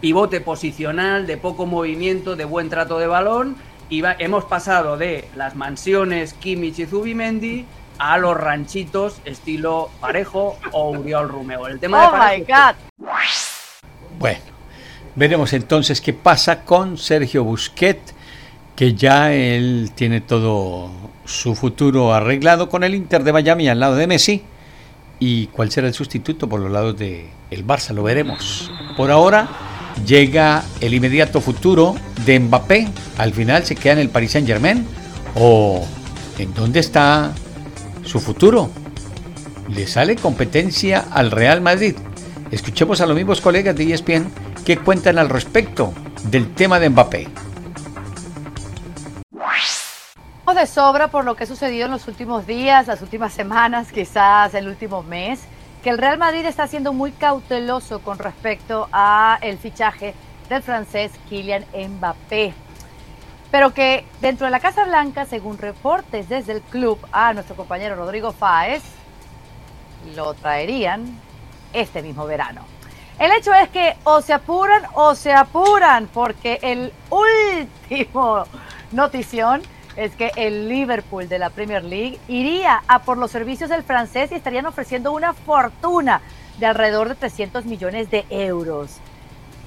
pivote 0.00 0.40
posicional, 0.40 1.26
de 1.26 1.36
poco 1.36 1.66
movimiento, 1.66 2.36
de 2.36 2.44
buen 2.44 2.70
trato 2.70 2.98
de 2.98 3.06
balón. 3.06 3.56
Hemos 3.90 4.44
pasado 4.44 4.96
de 4.96 5.28
las 5.36 5.54
mansiones 5.54 6.34
Kimmich 6.34 6.78
y 6.80 6.86
Zubimendi 6.86 7.64
a 7.98 8.18
los 8.18 8.36
ranchitos 8.36 9.20
estilo 9.24 9.90
Parejo 10.00 10.58
o 10.72 10.90
Uriol 10.90 11.28
Romeo. 11.28 11.66
El 11.68 11.78
tema 11.78 12.00
de 12.00 12.06
Oh 12.06 12.10
my 12.12 12.44
Parejo- 12.44 12.74
God. 12.98 13.06
Bueno, 14.18 14.40
veremos 15.14 15.52
entonces 15.52 16.00
qué 16.00 16.12
pasa 16.12 16.64
con 16.64 16.98
Sergio 16.98 17.44
Busquets, 17.44 18.14
que 18.74 18.94
ya 18.94 19.32
él 19.32 19.92
tiene 19.94 20.20
todo 20.20 20.90
su 21.24 21.54
futuro 21.54 22.12
arreglado 22.14 22.68
con 22.68 22.84
el 22.84 22.94
Inter 22.94 23.22
de 23.22 23.32
Miami 23.32 23.68
al 23.68 23.80
lado 23.80 23.94
de 23.96 24.06
Messi. 24.06 24.42
¿Y 25.20 25.46
cuál 25.48 25.70
será 25.70 25.86
el 25.86 25.94
sustituto 25.94 26.48
por 26.48 26.58
los 26.60 26.72
lados 26.72 26.98
de 26.98 27.30
el 27.50 27.64
Barça? 27.66 27.92
Lo 27.94 28.02
veremos. 28.02 28.70
Por 28.96 29.10
ahora 29.12 29.46
llega 30.06 30.62
el 30.80 30.94
inmediato 30.94 31.40
futuro 31.40 31.94
de 32.24 32.40
Mbappé. 32.40 32.88
Al 33.18 33.32
final 33.32 33.64
se 33.64 33.76
queda 33.76 33.94
en 33.94 33.98
el 34.00 34.08
Paris 34.10 34.32
Saint 34.32 34.46
Germain. 34.46 34.86
¿O 35.36 35.86
en 36.38 36.54
dónde 36.54 36.80
está 36.80 37.32
su 38.04 38.20
futuro? 38.20 38.70
¿Le 39.68 39.86
sale 39.86 40.16
competencia 40.16 41.06
al 41.10 41.30
Real 41.30 41.60
Madrid? 41.60 41.96
Escuchemos 42.50 43.00
a 43.00 43.06
los 43.06 43.16
mismos 43.16 43.40
colegas 43.40 43.74
de 43.74 43.92
ESPN 43.92 44.30
que 44.64 44.78
cuentan 44.78 45.18
al 45.18 45.28
respecto 45.28 45.92
del 46.24 46.54
tema 46.54 46.78
de 46.78 46.90
Mbappé. 46.90 47.28
de 50.54 50.66
sobra 50.66 51.08
por 51.08 51.24
lo 51.24 51.34
que 51.34 51.44
ha 51.44 51.46
sucedido 51.46 51.86
en 51.86 51.90
los 51.90 52.06
últimos 52.06 52.46
días, 52.46 52.86
las 52.86 53.02
últimas 53.02 53.32
semanas, 53.32 53.90
quizás 53.92 54.54
el 54.54 54.68
último 54.68 55.02
mes, 55.02 55.40
que 55.84 55.90
el 55.90 55.98
Real 55.98 56.16
Madrid 56.16 56.46
está 56.46 56.66
siendo 56.66 56.94
muy 56.94 57.12
cauteloso 57.12 58.00
con 58.00 58.18
respecto 58.18 58.88
a 58.90 59.38
el 59.42 59.58
fichaje 59.58 60.14
del 60.48 60.62
francés 60.62 61.12
Kylian 61.28 61.66
Mbappé. 61.74 62.54
Pero 63.50 63.74
que 63.74 64.06
dentro 64.22 64.46
de 64.46 64.50
la 64.50 64.60
Casa 64.60 64.86
Blanca, 64.86 65.26
según 65.26 65.58
reportes 65.58 66.30
desde 66.30 66.52
el 66.54 66.62
club 66.62 66.98
a 67.12 67.34
nuestro 67.34 67.54
compañero 67.54 67.96
Rodrigo 67.96 68.32
Fáez, 68.32 68.82
lo 70.16 70.32
traerían 70.32 71.04
este 71.74 72.00
mismo 72.00 72.24
verano. 72.24 72.62
El 73.18 73.30
hecho 73.32 73.52
es 73.52 73.68
que 73.68 73.94
o 74.04 74.22
se 74.22 74.32
apuran 74.32 74.84
o 74.94 75.14
se 75.14 75.34
apuran, 75.34 76.08
porque 76.14 76.60
el 76.62 76.94
último 77.10 78.44
notición 78.90 79.60
es 79.96 80.14
que 80.16 80.32
el 80.36 80.68
Liverpool 80.68 81.28
de 81.28 81.38
la 81.38 81.50
Premier 81.50 81.84
League 81.84 82.18
iría 82.28 82.82
a 82.86 83.02
por 83.02 83.18
los 83.18 83.30
servicios 83.30 83.70
del 83.70 83.82
francés 83.82 84.32
y 84.32 84.34
estarían 84.34 84.66
ofreciendo 84.66 85.12
una 85.12 85.32
fortuna 85.32 86.20
de 86.58 86.66
alrededor 86.66 87.08
de 87.08 87.14
300 87.14 87.64
millones 87.64 88.10
de 88.10 88.24
euros. 88.30 88.98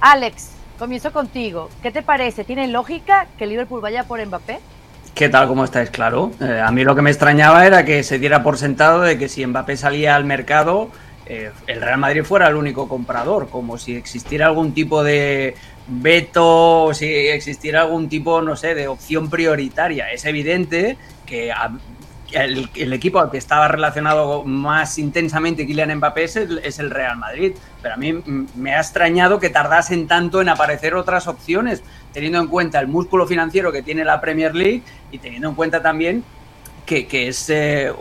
Alex, 0.00 0.52
comienzo 0.78 1.12
contigo. 1.12 1.68
¿Qué 1.82 1.90
te 1.90 2.02
parece? 2.02 2.44
¿Tiene 2.44 2.68
lógica 2.68 3.26
que 3.36 3.46
Liverpool 3.46 3.80
vaya 3.80 4.04
por 4.04 4.24
Mbappé? 4.24 4.60
¿Qué 5.14 5.28
tal? 5.28 5.48
¿Cómo 5.48 5.64
estáis? 5.64 5.90
Claro. 5.90 6.30
Eh, 6.40 6.62
a 6.64 6.70
mí 6.70 6.84
lo 6.84 6.94
que 6.94 7.02
me 7.02 7.10
extrañaba 7.10 7.66
era 7.66 7.84
que 7.84 8.04
se 8.04 8.18
diera 8.18 8.42
por 8.42 8.56
sentado 8.56 9.00
de 9.00 9.18
que 9.18 9.28
si 9.28 9.44
Mbappé 9.44 9.76
salía 9.76 10.14
al 10.14 10.24
mercado, 10.24 10.90
eh, 11.26 11.50
el 11.66 11.80
Real 11.80 11.98
Madrid 11.98 12.22
fuera 12.22 12.48
el 12.48 12.54
único 12.54 12.88
comprador, 12.88 13.48
como 13.48 13.78
si 13.78 13.96
existiera 13.96 14.46
algún 14.46 14.72
tipo 14.72 15.02
de 15.02 15.56
veto, 15.88 16.90
si 16.92 17.06
existiera 17.06 17.82
algún 17.82 18.08
tipo, 18.08 18.42
no 18.42 18.56
sé, 18.56 18.74
de 18.74 18.88
opción 18.88 19.30
prioritaria. 19.30 20.12
Es 20.12 20.24
evidente 20.24 20.96
que 21.26 21.52
el, 22.32 22.92
equipo 22.92 23.20
al 23.20 23.30
que 23.30 23.38
estaba 23.38 23.68
relacionado 23.68 24.44
más 24.44 24.98
intensamente 24.98 25.66
Kylian 25.66 25.96
Mbappé 25.96 26.24
es 26.24 26.36
el, 26.36 26.90
Real 26.90 27.16
Madrid. 27.16 27.54
Pero 27.80 27.94
a 27.94 27.96
mí 27.96 28.12
me 28.54 28.74
ha 28.74 28.80
extrañado 28.80 29.40
que 29.40 29.50
tardasen 29.50 30.06
tanto 30.06 30.40
en 30.40 30.48
aparecer 30.48 30.94
otras 30.94 31.26
opciones, 31.26 31.82
teniendo 32.12 32.38
en 32.38 32.48
cuenta 32.48 32.80
el 32.80 32.88
músculo 32.88 33.26
financiero 33.26 33.72
que 33.72 33.82
tiene 33.82 34.04
la 34.04 34.20
Premier 34.20 34.54
League 34.54 34.82
y 35.10 35.18
teniendo 35.18 35.48
en 35.48 35.54
cuenta 35.54 35.82
también 35.82 36.24
que, 36.84 37.28
es 37.28 37.50
eh, 37.50 37.92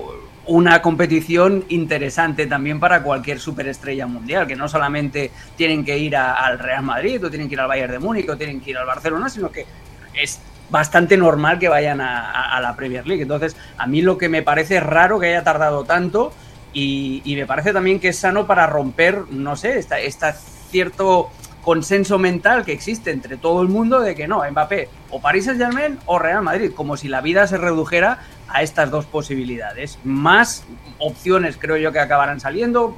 una 0.48 0.82
competición 0.82 1.66
interesante 1.70 2.48
también 2.48 2.80
para 2.80 3.04
cualquier 3.04 3.40
superestrella 3.40 4.08
mundial, 4.08 4.48
que 4.48 4.56
no 4.56 4.68
solamente 4.68 5.32
tienen 5.56 5.84
que 5.84 5.98
ir 5.98 6.16
al 6.16 6.58
Real 6.60 6.84
Madrid 6.84 7.24
o 7.24 7.30
tienen 7.30 7.48
que 7.48 7.56
ir 7.56 7.60
al 7.60 7.68
Bayern 7.68 7.92
de 7.92 8.00
Múnich 8.00 8.30
o 8.30 8.38
tienen 8.38 8.62
que 8.62 8.72
ir 8.72 8.78
al 8.78 8.86
Barcelona, 8.86 9.30
sino 9.30 9.52
que 9.52 9.66
es 10.14 10.40
bastante 10.70 11.18
normal 11.18 11.60
que 11.60 11.70
vayan 11.70 12.02
a, 12.02 12.60
la 12.62 12.76
Premier 12.76 13.06
League. 13.06 13.24
Entonces, 13.24 13.56
a 13.78 13.88
mí 13.88 14.02
lo 14.02 14.18
que 14.18 14.30
me 14.30 14.42
parece 14.42 14.80
raro 14.80 15.20
que 15.20 15.28
haya 15.28 15.44
tardado 15.44 15.84
tanto 15.84 16.34
y, 16.74 17.22
me 17.26 17.46
parece 17.46 17.74
también 17.74 18.00
que 18.00 18.10
es 18.10 18.18
sano 18.18 18.48
para 18.48 18.68
romper, 18.68 19.24
no 19.30 19.56
sé, 19.56 19.80
esta 19.80 20.34
cierto 20.70 21.30
consenso 21.68 22.18
mental 22.18 22.64
que 22.64 22.72
existe 22.72 23.12
entre 23.12 23.36
todo 23.36 23.62
el 23.62 23.68
mundo 23.68 24.00
de 24.00 24.16
que 24.16 24.26
no, 24.26 24.42
Mbappé 24.50 24.88
o 25.10 25.20
París 25.20 25.44
Saint 25.44 25.60
Germain 25.60 26.00
o 26.06 26.18
Real 26.18 26.42
Madrid, 26.42 26.72
como 26.74 26.96
si 26.96 27.10
la 27.10 27.20
vida 27.20 27.46
se 27.46 27.58
redujera 27.58 28.20
a 28.50 28.62
estas 28.62 28.92
dos 28.92 29.06
posibilidades. 29.06 30.00
Más 30.04 30.64
opciones 31.00 31.58
creo 31.58 31.78
yo 31.78 31.92
que 31.92 32.00
acabarán 32.00 32.40
saliendo. 32.40 32.96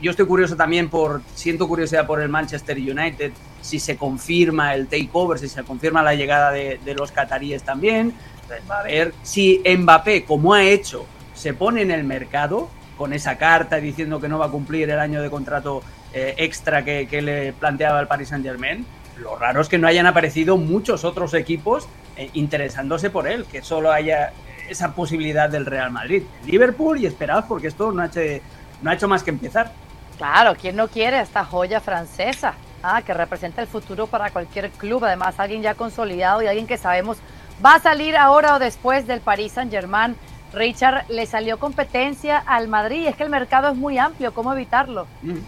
Yo 0.00 0.10
estoy 0.10 0.26
curioso 0.26 0.56
también 0.56 0.88
por, 0.88 1.22
siento 1.34 1.66
curiosidad 1.68 2.06
por 2.06 2.20
el 2.20 2.28
Manchester 2.28 2.76
United, 2.76 3.32
si 3.60 3.78
se 3.78 3.96
confirma 3.96 4.74
el 4.74 4.86
takeover, 4.86 5.38
si 5.38 5.48
se 5.48 5.62
confirma 5.64 6.02
la 6.02 6.14
llegada 6.14 6.52
de, 6.52 6.94
los 6.96 7.12
cataríes 7.12 7.62
también. 7.62 8.14
va 8.70 8.80
a 8.80 8.82
ver 8.84 9.12
si 9.22 9.62
Mbappé, 9.64 10.24
como 10.24 10.54
ha 10.54 10.62
hecho, 10.62 11.04
se 11.34 11.54
pone 11.54 11.82
en 11.82 11.90
el 11.90 12.04
mercado 12.04 12.70
con 12.96 13.12
esa 13.12 13.38
carta 13.38 13.76
diciendo 13.76 14.20
que 14.20 14.28
no 14.28 14.38
va 14.38 14.46
a 14.46 14.50
cumplir 14.50 14.90
el 14.90 14.98
año 14.98 15.22
de 15.22 15.30
contrato 15.30 15.82
eh, 16.12 16.34
extra 16.36 16.84
que, 16.84 17.22
le 17.22 17.52
planteaba 17.52 18.00
el 18.00 18.06
Paris 18.06 18.28
Saint 18.28 18.44
Germain. 18.44 18.84
Lo 19.18 19.36
raro 19.36 19.60
es 19.60 19.68
que 19.68 19.78
no 19.78 19.86
hayan 19.86 20.06
aparecido 20.06 20.56
muchos 20.56 21.04
otros 21.04 21.34
equipos 21.34 21.88
eh, 22.16 22.30
interesándose 22.34 23.10
por 23.10 23.26
él, 23.26 23.46
que 23.46 23.62
solo 23.62 23.90
haya 23.90 24.32
esa 24.70 24.94
posibilidad 24.94 25.50
del 25.50 25.66
Real 25.66 25.90
Madrid. 25.90 26.22
Liverpool 26.46 26.98
y 26.98 27.06
esperad 27.06 27.44
porque 27.48 27.66
esto 27.66 27.92
no 27.92 28.02
ha, 28.02 28.06
hecho, 28.06 28.20
no 28.82 28.90
ha 28.90 28.94
hecho 28.94 29.08
más 29.08 29.22
que 29.22 29.30
empezar. 29.30 29.72
Claro, 30.16 30.54
¿quién 30.58 30.76
no 30.76 30.88
quiere 30.88 31.20
esta 31.20 31.44
joya 31.44 31.80
francesa? 31.80 32.54
Ah, 32.82 33.02
que 33.02 33.12
representa 33.12 33.60
el 33.60 33.68
futuro 33.68 34.06
para 34.06 34.30
cualquier 34.30 34.70
club, 34.70 35.04
además 35.04 35.38
alguien 35.38 35.60
ya 35.60 35.74
consolidado 35.74 36.42
y 36.42 36.46
alguien 36.46 36.66
que 36.66 36.78
sabemos 36.78 37.18
va 37.64 37.74
a 37.74 37.80
salir 37.80 38.16
ahora 38.16 38.54
o 38.54 38.58
después 38.58 39.06
del 39.06 39.20
Paris 39.20 39.52
Saint 39.52 39.70
Germain. 39.70 40.16
Richard, 40.52 41.04
le 41.08 41.26
salió 41.26 41.58
competencia 41.58 42.38
al 42.38 42.68
Madrid, 42.68 43.06
es 43.06 43.16
que 43.16 43.22
el 43.22 43.30
mercado 43.30 43.68
es 43.70 43.76
muy 43.76 43.98
amplio, 43.98 44.32
¿cómo 44.34 44.52
evitarlo? 44.52 45.06
Mm. 45.22 45.38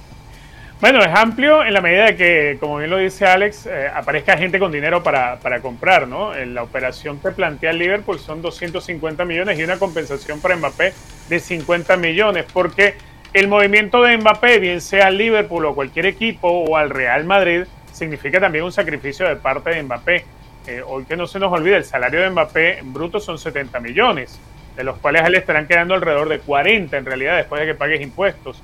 Bueno, 0.82 1.00
es 1.00 1.14
amplio 1.14 1.64
en 1.64 1.74
la 1.74 1.80
medida 1.80 2.06
de 2.06 2.16
que, 2.16 2.56
como 2.58 2.78
bien 2.78 2.90
lo 2.90 2.96
dice 2.96 3.24
Alex, 3.24 3.66
eh, 3.66 3.86
aparezca 3.94 4.36
gente 4.36 4.58
con 4.58 4.72
dinero 4.72 5.00
para, 5.00 5.38
comprar, 5.62 6.08
¿no? 6.08 6.34
En 6.34 6.54
la 6.54 6.64
operación 6.64 7.20
que 7.20 7.30
plantea 7.30 7.70
el 7.70 7.78
Liverpool 7.78 8.18
son 8.18 8.42
250 8.42 9.24
millones 9.24 9.56
y 9.60 9.62
una 9.62 9.78
compensación 9.78 10.40
para 10.40 10.56
Mbappé 10.56 10.92
de 11.28 11.38
50 11.38 11.96
millones, 11.98 12.46
porque 12.52 12.96
el 13.32 13.46
movimiento 13.46 14.02
de 14.02 14.16
Mbappé, 14.16 14.58
bien 14.58 14.80
sea 14.80 15.06
al 15.06 15.18
Liverpool 15.18 15.66
o 15.66 15.74
cualquier 15.76 16.06
equipo 16.06 16.48
o 16.48 16.76
al 16.76 16.90
Real 16.90 17.22
Madrid, 17.26 17.62
significa 17.92 18.40
también 18.40 18.64
un 18.64 18.72
sacrificio 18.72 19.28
de 19.28 19.36
parte 19.36 19.70
de 19.70 19.84
Mbappé. 19.84 20.24
Eh, 20.66 20.82
hoy 20.84 21.04
que 21.04 21.16
no 21.16 21.28
se 21.28 21.38
nos 21.38 21.52
olvide, 21.52 21.76
el 21.76 21.84
salario 21.84 22.22
de 22.22 22.30
Mbappé 22.30 22.80
en 22.80 22.92
bruto 22.92 23.20
son 23.20 23.38
70 23.38 23.78
millones, 23.78 24.40
de 24.74 24.82
los 24.82 24.98
cuales 24.98 25.22
él 25.26 25.36
estarán 25.36 25.68
quedando 25.68 25.94
alrededor 25.94 26.28
de 26.28 26.40
40 26.40 26.96
en 26.96 27.04
realidad 27.04 27.36
después 27.36 27.60
de 27.60 27.68
que 27.68 27.74
pagues 27.76 28.00
impuestos. 28.00 28.60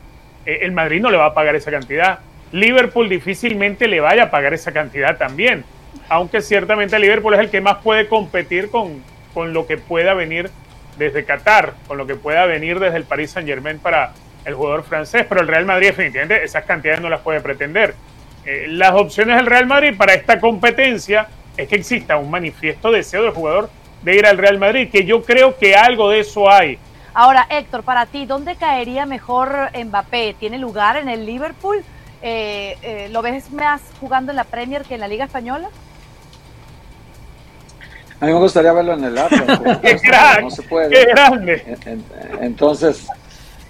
Eh, 0.47 0.59
el 0.63 0.73
Madrid 0.73 1.01
no 1.01 1.11
le 1.11 1.17
va 1.17 1.27
a 1.27 1.35
pagar 1.35 1.57
esa 1.57 1.71
cantidad. 1.71 2.21
Liverpool 2.53 3.09
difícilmente 3.09 3.89
le 3.89 4.01
vaya 4.01 4.25
a 4.25 4.31
pagar 4.31 4.55
esa 4.55 4.73
cantidad 4.73 5.17
también. 5.17 5.65
Aunque 6.09 6.41
ciertamente 6.41 6.99
Liverpool 6.99 7.35
es 7.35 7.41
el 7.41 7.51
que 7.51 7.61
más 7.61 7.79
puede 7.79 8.09
competir 8.09 8.71
con, 8.71 9.03
con 9.35 9.53
lo 9.53 9.67
que 9.67 9.77
pueda 9.77 10.15
venir 10.15 10.51
desde 10.99 11.25
Qatar, 11.25 11.75
con 11.87 11.99
lo 11.99 12.07
que 12.07 12.15
pueda 12.15 12.47
venir 12.47 12.81
desde 12.81 12.97
el 12.97 13.05
Paris 13.05 13.31
Saint 13.31 13.49
Germain 13.49 13.79
para 13.79 14.13
el 14.45 14.55
jugador 14.55 14.83
francés, 14.83 15.27
pero 15.29 15.41
el 15.41 15.49
Real 15.49 15.67
Madrid 15.67 15.89
definitivamente 15.89 16.43
esas 16.43 16.65
cantidades 16.65 17.01
no 17.01 17.09
las 17.09 17.21
puede 17.21 17.41
pretender. 17.41 17.95
Eh, 18.45 18.67
las 18.69 18.93
opciones 18.93 19.37
del 19.37 19.47
Real 19.47 19.67
Madrid 19.67 19.95
para 19.97 20.15
esta 20.15 20.41
competencia 20.41 21.29
es 21.57 21.69
que 21.69 21.77
exista 21.77 22.17
un 22.17 22.31
manifiesto 22.31 22.91
deseo 22.91 23.23
del 23.23 23.33
jugador 23.33 23.69
de 24.03 24.17
ir 24.17 24.27
al 24.27 24.39
Real 24.39 24.59
Madrid, 24.59 24.89
que 24.91 25.05
yo 25.05 25.23
creo 25.23 25.59
que 25.59 25.75
algo 25.75 26.11
de 26.11 26.21
eso 26.21 26.51
hay. 26.51 26.79
Ahora, 27.21 27.49
Héctor, 27.51 27.83
para 27.83 28.07
ti, 28.07 28.27
¿dónde 28.27 28.55
caería 28.55 29.05
mejor 29.05 29.71
Mbappé? 29.75 30.37
¿Tiene 30.39 30.57
lugar 30.57 30.97
en 30.97 31.09
el 31.09 31.27
Liverpool? 31.27 31.83
Eh, 32.23 32.79
eh, 32.81 33.09
¿Lo 33.11 33.23
ves 33.23 33.51
más 33.51 33.83
jugando 33.99 34.31
en 34.31 34.37
la 34.37 34.45
Premier 34.45 34.83
que 34.83 34.95
en 34.95 35.01
la 35.01 35.09
Liga 35.09 35.25
Española? 35.25 35.69
A 38.21 38.25
mí 38.25 38.33
me 38.33 38.39
gustaría 38.39 38.73
verlo 38.73 38.93
en 38.93 39.03
el 39.03 39.19
Atlas. 39.19 39.61
¡Qué 39.83 39.95
grande! 39.95 40.43
No 40.43 40.51
se 40.53 40.63
puede. 40.63 40.91
¡Qué 40.91 41.07
grande! 41.07 41.77
Entonces, 42.41 43.09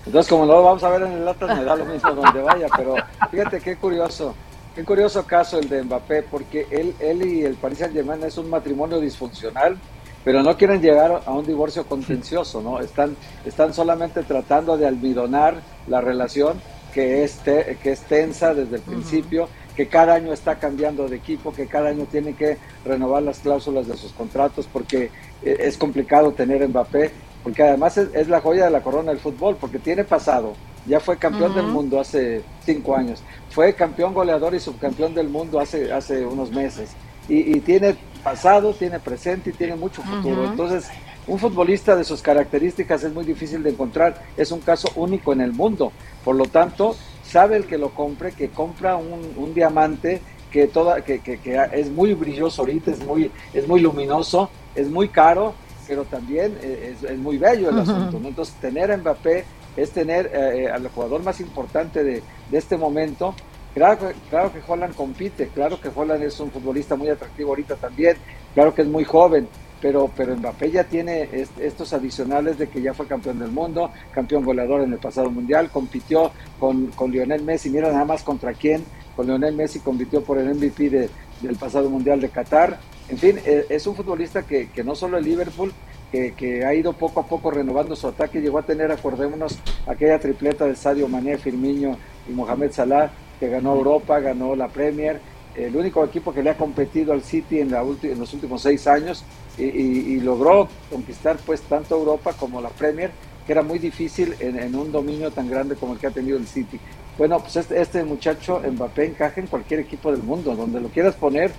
entonces, 0.05 0.29
como 0.29 0.45
no 0.45 0.53
lo 0.53 0.65
vamos 0.65 0.85
a 0.85 0.91
ver 0.91 1.05
en 1.05 1.13
el 1.13 1.27
Atlas, 1.27 1.57
me 1.57 1.65
da 1.65 1.75
lo 1.75 1.87
mismo 1.87 2.11
donde 2.13 2.43
vaya. 2.43 2.67
Pero 2.77 2.97
fíjate 3.31 3.61
qué 3.61 3.77
curioso. 3.77 4.35
Qué 4.75 4.85
curioso 4.85 5.27
caso 5.27 5.59
el 5.59 5.71
de 5.71 5.85
Mbappé, 5.85 6.23
porque 6.25 6.67
él, 6.71 6.95
él 7.01 7.27
y 7.27 7.45
el 7.47 7.55
Paris 7.55 7.79
Saint 7.79 7.95
Germain 7.95 8.23
es 8.25 8.37
un 8.37 8.51
matrimonio 8.51 9.01
disfuncional 9.01 9.79
pero 10.25 10.43
no 10.43 10.57
quieren 10.57 10.83
llegar 10.83 11.23
a 11.25 11.33
un 11.33 11.47
divorcio 11.47 11.87
contencioso, 11.87 12.61
¿no? 12.61 12.81
Están, 12.81 13.17
están 13.45 13.73
solamente 13.73 14.23
tratando 14.23 14.77
de 14.77 14.87
almidonar 14.87 15.63
la 15.87 16.01
relación 16.01 16.61
que 16.93 17.25
es, 17.25 17.39
que 17.45 17.93
es 17.93 18.01
tensa 18.03 18.55
desde 18.55 18.77
el 18.77 18.83
principio, 18.83 19.49
que 19.77 19.87
cada 19.87 20.15
año 20.15 20.33
está 20.33 20.59
cambiando 20.59 21.07
de 21.07 21.17
equipo, 21.17 21.53
que 21.53 21.69
cada 21.69 21.91
año 21.91 22.07
tiene 22.11 22.35
que 22.35 22.59
renovar 22.85 23.23
las 23.23 23.39
cláusulas 23.39 23.87
de 23.87 23.97
sus 23.97 24.13
contratos 24.13 24.69
porque 24.73 25.11
eh, 25.45 25.57
es 25.61 25.77
complicado 25.77 26.33
tener 26.33 26.67
Mbappé, 26.67 27.13
porque 27.45 27.63
además 27.63 27.97
es, 27.97 28.29
la 28.29 28.41
joya 28.41 28.65
de 28.65 28.71
la 28.73 28.83
corona 28.83 29.13
del 29.13 29.21
fútbol, 29.21 29.57
porque 29.61 29.79
tiene 29.79 30.03
pasado, 30.03 30.55
ya 30.87 30.99
fue 30.99 31.17
campeón 31.17 31.55
del 31.55 31.67
mundo 31.67 32.01
hace 32.01 32.43
cinco 32.67 32.97
años, 32.97 33.23
fue 33.51 33.73
campeón 33.75 34.15
goleador 34.15 34.55
y 34.57 34.59
subcampeón 34.59 35.15
del 35.15 35.29
mundo 35.29 35.61
hace, 35.61 35.93
hace 35.93 36.27
unos 36.27 36.51
meses, 36.51 36.91
y, 37.29 37.57
y 37.57 37.61
tiene 37.61 37.95
pasado, 38.19 38.73
tiene 38.73 38.99
presente 39.01 39.51
y 39.51 39.53
tiene 39.53 39.77
mucho 39.77 40.03
futuro. 40.03 40.45
Entonces, 40.45 40.89
un 41.27 41.39
futbolista 41.39 41.95
de 41.95 42.05
sus 42.05 42.23
características 42.23 43.05
es 43.05 43.13
muy 43.13 43.25
difícil 43.25 43.63
de 43.63 43.71
encontrar, 43.71 44.23
es 44.37 44.51
un 44.51 44.61
caso 44.61 44.91
único 44.97 45.33
en 45.33 45.41
el 45.41 45.53
mundo. 45.53 45.93
Por 46.25 46.37
lo 46.37 46.47
tanto, 46.47 46.97
sabe 47.23 47.57
el 47.57 47.67
que 47.67 47.79
lo 47.79 47.91
compre, 47.91 48.33
que 48.33 48.49
compra 48.49 48.97
un, 48.97 49.55
diamante 49.55 50.21
que, 50.51 50.67
toda, 50.67 51.03
que, 51.03 51.21
que, 51.21 51.69
es 51.73 51.91
muy 51.91 52.15
brilloso 52.15 52.63
ahorita, 52.63 52.91
es 52.91 53.05
muy, 53.05 53.31
es 53.53 53.69
muy 53.69 53.81
luminoso, 53.81 54.51
es 54.75 54.89
muy 54.89 55.09
caro, 55.09 55.55
pero 55.87 56.05
también 56.05 56.59
es, 56.63 57.03
es 57.03 57.19
muy 57.19 57.39
bello 57.39 57.71
el 57.71 57.79
asunto. 57.79 58.19
Entonces, 58.25 58.55
tener 58.61 58.91
a 58.91 58.97
Mbappé 58.97 59.45
es 59.77 59.91
tener 59.91 60.27
eh, 60.27 60.65
eh, 60.65 60.71
al 60.71 60.89
jugador 60.89 61.23
más 61.23 61.41
importante 61.41 62.03
de, 62.03 62.23
de 62.51 62.59
este 62.59 62.77
momento. 62.77 63.35
Claro, 63.79 64.11
claro 64.29 64.53
que 64.53 64.61
Holland 64.67 64.93
compite, 64.97 65.51
claro 65.55 65.81
que 65.81 65.89
Holland 65.95 66.25
es 66.25 66.41
un 66.41 66.51
futbolista 66.51 66.97
muy 66.97 67.11
atractivo 67.11 67.51
ahorita 67.51 67.77
también, 67.77 68.17
claro 68.53 68.75
que 68.75 68.83
es 68.83 68.89
muy 68.89 69.05
joven, 69.05 69.47
pero, 69.81 70.11
pero 70.17 70.35
Mbappé 70.37 70.73
ya 70.73 70.83
tiene 70.83 71.29
estos 71.61 71.93
adicionales 71.93 72.59
de 72.59 72.69
que 72.69 72.83
ya 72.83 72.93
fue 72.93 73.07
campeón 73.07 73.39
del 73.39 73.53
mundo, 73.53 73.93
campeón 74.11 74.45
goleador 74.45 74.81
en 74.81 74.95
el 74.95 74.99
pasado 74.99 75.31
mundial, 75.31 75.71
compitió 75.71 76.33
con, 76.59 76.89
con 76.89 77.13
Lionel 77.13 77.45
Messi, 77.45 77.71
mira 77.71 77.93
nada 77.93 78.05
más 78.05 78.25
contra 78.25 78.53
quién, 78.53 78.83
con 79.15 79.29
Lionel 79.29 79.55
Messi 79.55 79.79
compitió 79.79 80.25
por 80.25 80.39
el 80.39 80.57
MVP 80.57 80.91
de, 80.91 81.09
del 81.41 81.55
pasado 81.55 81.89
mundial 81.89 82.21
de 82.21 82.31
Qatar, 82.31 82.81
en 83.09 83.17
fin, 83.17 83.39
e, 83.45 83.67
es 83.69 83.87
un 83.87 83.95
futbolista 83.95 84.43
que, 84.43 84.71
que 84.71 84.83
no 84.83 84.97
solo 84.97 85.19
el 85.19 85.25
Liverpool, 85.25 85.73
que, 86.11 86.33
que, 86.33 86.65
ha 86.65 86.75
ido 86.75 86.95
poco 86.95 87.21
a 87.21 87.27
poco 87.27 87.53
renovando 87.53 87.95
su 87.95 88.09
ataque, 88.09 88.41
llegó 88.41 88.59
a 88.59 88.63
tener, 88.63 88.91
acordémonos, 88.91 89.57
aquella 89.87 90.19
tripleta 90.19 90.65
de 90.65 90.75
Sadio 90.75 91.07
Mané, 91.07 91.39
Firmino 91.39 91.97
y 92.29 92.33
Mohamed 92.33 92.73
Salah, 92.73 93.13
que 93.39 93.49
ganó 93.49 93.75
Europa, 93.75 94.21
ganó 94.21 94.55
la 94.57 94.69
Premier, 94.69 95.21
el 95.55 95.75
único 95.75 96.05
equipo 96.05 96.33
que 96.33 96.43
le 96.43 96.51
ha 96.51 96.57
competido 96.57 97.13
al 97.13 97.23
City 97.23 97.61
en, 97.61 97.71
la 97.71 97.83
en 97.83 98.19
los 98.19 98.33
últimos 98.33 98.63
seis 98.63 98.87
años 98.87 99.25
y, 99.59 100.21
logró 100.21 100.69
conquistar 100.91 101.37
pues 101.45 101.63
tanto 101.63 101.97
Europa 101.97 102.33
como 102.35 102.61
la 102.61 102.69
Premier, 102.69 103.11
que 103.45 103.53
era 103.53 103.63
muy 103.63 103.79
difícil 103.79 104.35
en, 104.39 104.75
un 104.75 104.93
dominio 104.93 105.31
tan 105.31 105.49
grande 105.49 105.75
como 105.75 105.95
el 105.95 105.99
que 105.99 106.07
ha 106.07 106.11
tenido 106.11 106.37
el 106.39 106.47
City. 106.47 106.79
Bueno, 107.17 107.41
pues 107.41 107.57
este, 107.57 107.81
este, 107.81 108.05
muchacho 108.05 108.61
Mbappé 108.61 109.07
encaja 109.07 109.41
en 109.41 109.49
cualquier 109.49 109.81
equipo 109.81 110.13
del 110.13 110.23
mundo, 110.23 110.55
donde 110.55 110.81
lo 110.81 110.89
quieras 110.89 111.17
poner, 111.17 111.51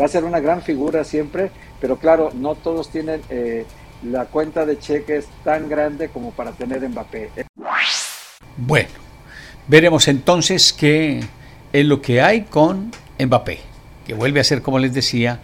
va 0.00 0.04
a 0.04 0.08
ser 0.08 0.22
una 0.22 0.38
gran 0.38 0.62
figura 0.62 1.02
siempre, 1.02 1.50
pero 1.80 1.96
claro, 1.96 2.30
no 2.34 2.54
todos 2.54 2.90
tienen 2.90 3.20
eh, 3.28 3.64
la 4.04 4.26
cuenta 4.26 4.64
de 4.64 4.78
cheques 4.78 5.26
tan 5.42 5.68
grande 5.68 6.08
como 6.10 6.30
para 6.30 6.52
tener 6.52 6.88
Mbappé. 6.88 7.30
Bueno, 8.56 9.07
veremos 9.68 10.08
entonces 10.08 10.72
qué 10.72 11.20
es 11.72 11.84
lo 11.86 12.02
que 12.02 12.20
hay 12.20 12.42
con 12.42 12.90
Mbappé, 13.18 13.60
que 14.06 14.14
vuelve 14.14 14.40
a 14.40 14.44
ser, 14.44 14.62
como 14.62 14.78
les 14.78 14.92
decía, 14.92 15.40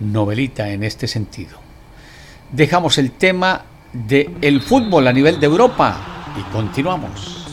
novelita 0.00 0.68
en 0.70 0.84
este 0.84 1.06
sentido. 1.06 1.58
Dejamos 2.52 2.98
el 2.98 3.12
tema 3.12 3.64
del 3.92 4.36
el 4.42 4.60
fútbol 4.60 5.06
a 5.06 5.12
nivel 5.12 5.40
de 5.40 5.46
Europa 5.46 6.34
y 6.38 6.42
continuamos. 6.52 7.46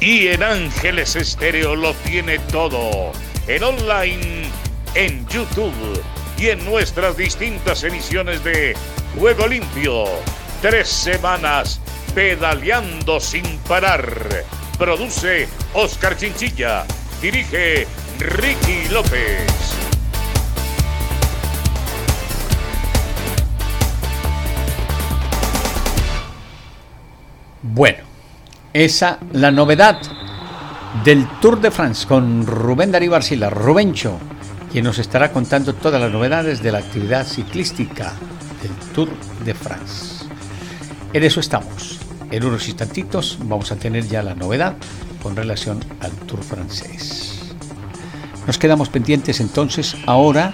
Y 0.00 0.28
en 0.28 0.42
Ángeles 0.42 1.14
Estéreo 1.14 1.76
lo 1.76 1.94
tiene 1.94 2.40
todo. 2.40 3.12
En 3.46 3.62
online, 3.62 4.48
en 4.96 5.24
YouTube 5.28 6.02
y 6.36 6.48
en 6.48 6.64
nuestras 6.64 7.16
distintas 7.16 7.84
emisiones 7.84 8.42
de 8.42 8.74
Juego 9.18 9.46
Limpio. 9.46 10.04
Tres 10.60 10.88
semanas 10.88 11.80
pedaleando 12.14 13.20
sin 13.20 13.44
parar 13.68 14.02
Produce 14.78 15.48
Oscar 15.74 16.16
Chinchilla. 16.16 16.84
Dirige 17.20 17.86
Ricky 18.18 18.88
López. 18.90 19.46
Bueno, 27.62 27.98
esa 28.72 29.18
la 29.32 29.50
novedad 29.50 30.00
del 31.04 31.26
Tour 31.40 31.60
de 31.60 31.70
France 31.70 32.06
con 32.06 32.46
Rubén 32.46 32.90
Darío 32.90 33.14
Arcila, 33.14 33.50
Rubencho, 33.50 34.18
quien 34.70 34.84
nos 34.84 34.98
estará 34.98 35.32
contando 35.32 35.74
todas 35.74 36.00
las 36.00 36.10
novedades 36.10 36.62
de 36.62 36.72
la 36.72 36.78
actividad 36.78 37.26
ciclística 37.26 38.14
del 38.62 38.72
Tour 38.94 39.10
de 39.44 39.54
France. 39.54 40.24
En 41.12 41.22
eso 41.24 41.40
estamos. 41.40 41.98
En 42.30 42.44
unos 42.44 42.66
instantitos 42.68 43.38
vamos 43.42 43.70
a 43.72 43.76
tener 43.76 44.06
ya 44.08 44.22
la 44.22 44.34
novedad 44.34 44.76
con 45.22 45.36
relación 45.36 45.84
al 46.00 46.12
Tour 46.12 46.42
francés. 46.42 47.54
Nos 48.46 48.58
quedamos 48.58 48.88
pendientes 48.88 49.40
entonces 49.40 49.96
ahora 50.06 50.52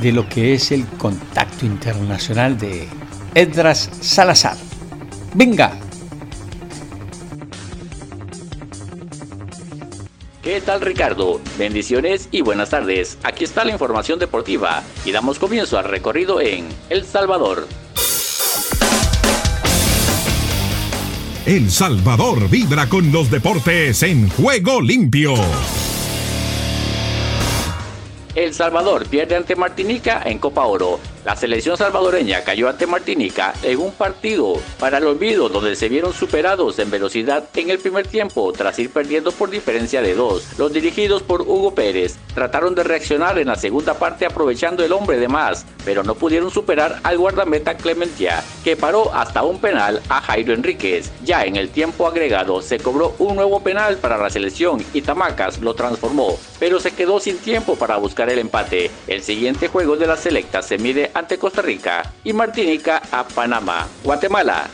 de 0.00 0.12
lo 0.12 0.28
que 0.28 0.54
es 0.54 0.72
el 0.72 0.86
contacto 0.86 1.66
internacional 1.66 2.56
de 2.56 2.88
Edras 3.34 3.90
Salazar. 4.00 4.56
¡Venga! 5.34 5.89
¿Qué 10.50 10.60
tal 10.60 10.80
Ricardo? 10.80 11.40
Bendiciones 11.56 12.28
y 12.32 12.40
buenas 12.40 12.70
tardes. 12.70 13.18
Aquí 13.22 13.44
está 13.44 13.64
la 13.64 13.70
información 13.70 14.18
deportiva 14.18 14.82
y 15.04 15.12
damos 15.12 15.38
comienzo 15.38 15.78
al 15.78 15.84
recorrido 15.84 16.40
en 16.40 16.66
El 16.88 17.04
Salvador. 17.04 17.68
El 21.46 21.70
Salvador 21.70 22.50
vibra 22.50 22.88
con 22.88 23.12
los 23.12 23.30
deportes 23.30 24.02
en 24.02 24.28
juego 24.28 24.80
limpio. 24.80 25.34
El 28.34 28.52
Salvador 28.52 29.06
pierde 29.06 29.36
ante 29.36 29.54
Martinica 29.54 30.20
en 30.24 30.40
Copa 30.40 30.64
Oro. 30.66 30.98
La 31.22 31.36
selección 31.36 31.76
salvadoreña 31.76 32.42
cayó 32.44 32.70
ante 32.70 32.86
Martinica 32.86 33.52
en 33.62 33.78
un 33.78 33.92
partido 33.92 34.54
para 34.78 34.96
el 34.96 35.06
olvido 35.06 35.50
donde 35.50 35.76
se 35.76 35.90
vieron 35.90 36.14
superados 36.14 36.78
en 36.78 36.90
velocidad 36.90 37.44
en 37.54 37.68
el 37.68 37.78
primer 37.78 38.06
tiempo 38.06 38.50
tras 38.54 38.78
ir 38.78 38.88
perdiendo 38.88 39.30
por 39.30 39.50
diferencia 39.50 40.00
de 40.00 40.14
dos. 40.14 40.58
Los 40.58 40.72
dirigidos 40.72 41.22
por 41.22 41.42
Hugo 41.42 41.74
Pérez 41.74 42.16
trataron 42.34 42.74
de 42.74 42.84
reaccionar 42.84 43.38
en 43.38 43.48
la 43.48 43.56
segunda 43.56 43.94
parte 43.94 44.24
aprovechando 44.24 44.82
el 44.82 44.92
hombre 44.92 45.18
de 45.18 45.28
más, 45.28 45.66
pero 45.84 46.02
no 46.02 46.14
pudieron 46.14 46.50
superar 46.50 47.00
al 47.02 47.18
guardameta 47.18 47.76
Clementia, 47.76 48.42
que 48.64 48.76
paró 48.76 49.12
hasta 49.12 49.42
un 49.42 49.60
penal 49.60 50.00
a 50.08 50.22
Jairo 50.22 50.54
Enríquez. 50.54 51.10
Ya 51.22 51.44
en 51.44 51.56
el 51.56 51.68
tiempo 51.68 52.06
agregado 52.06 52.62
se 52.62 52.78
cobró 52.78 53.14
un 53.18 53.36
nuevo 53.36 53.62
penal 53.62 53.98
para 53.98 54.16
la 54.16 54.30
selección 54.30 54.82
y 54.94 55.02
Tamacas 55.02 55.60
lo 55.60 55.74
transformó, 55.74 56.38
pero 56.58 56.80
se 56.80 56.92
quedó 56.92 57.20
sin 57.20 57.36
tiempo 57.36 57.76
para 57.76 57.98
buscar 57.98 58.30
el 58.30 58.38
empate. 58.38 58.90
El 59.06 59.22
siguiente 59.22 59.68
juego 59.68 59.98
de 59.98 60.06
la 60.06 60.16
selecta 60.16 60.62
se 60.62 60.78
mide 60.78 61.09
ante 61.14 61.38
Costa 61.38 61.62
Rica 61.62 62.12
y 62.24 62.32
Martinica 62.32 63.02
a 63.10 63.24
Panamá. 63.24 63.86
Guatemala. 64.02 64.68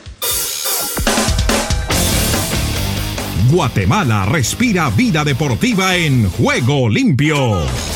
Guatemala 3.50 4.26
respira 4.26 4.90
vida 4.90 5.24
deportiva 5.24 5.94
en 5.94 6.28
juego 6.30 6.88
limpio. 6.88 7.95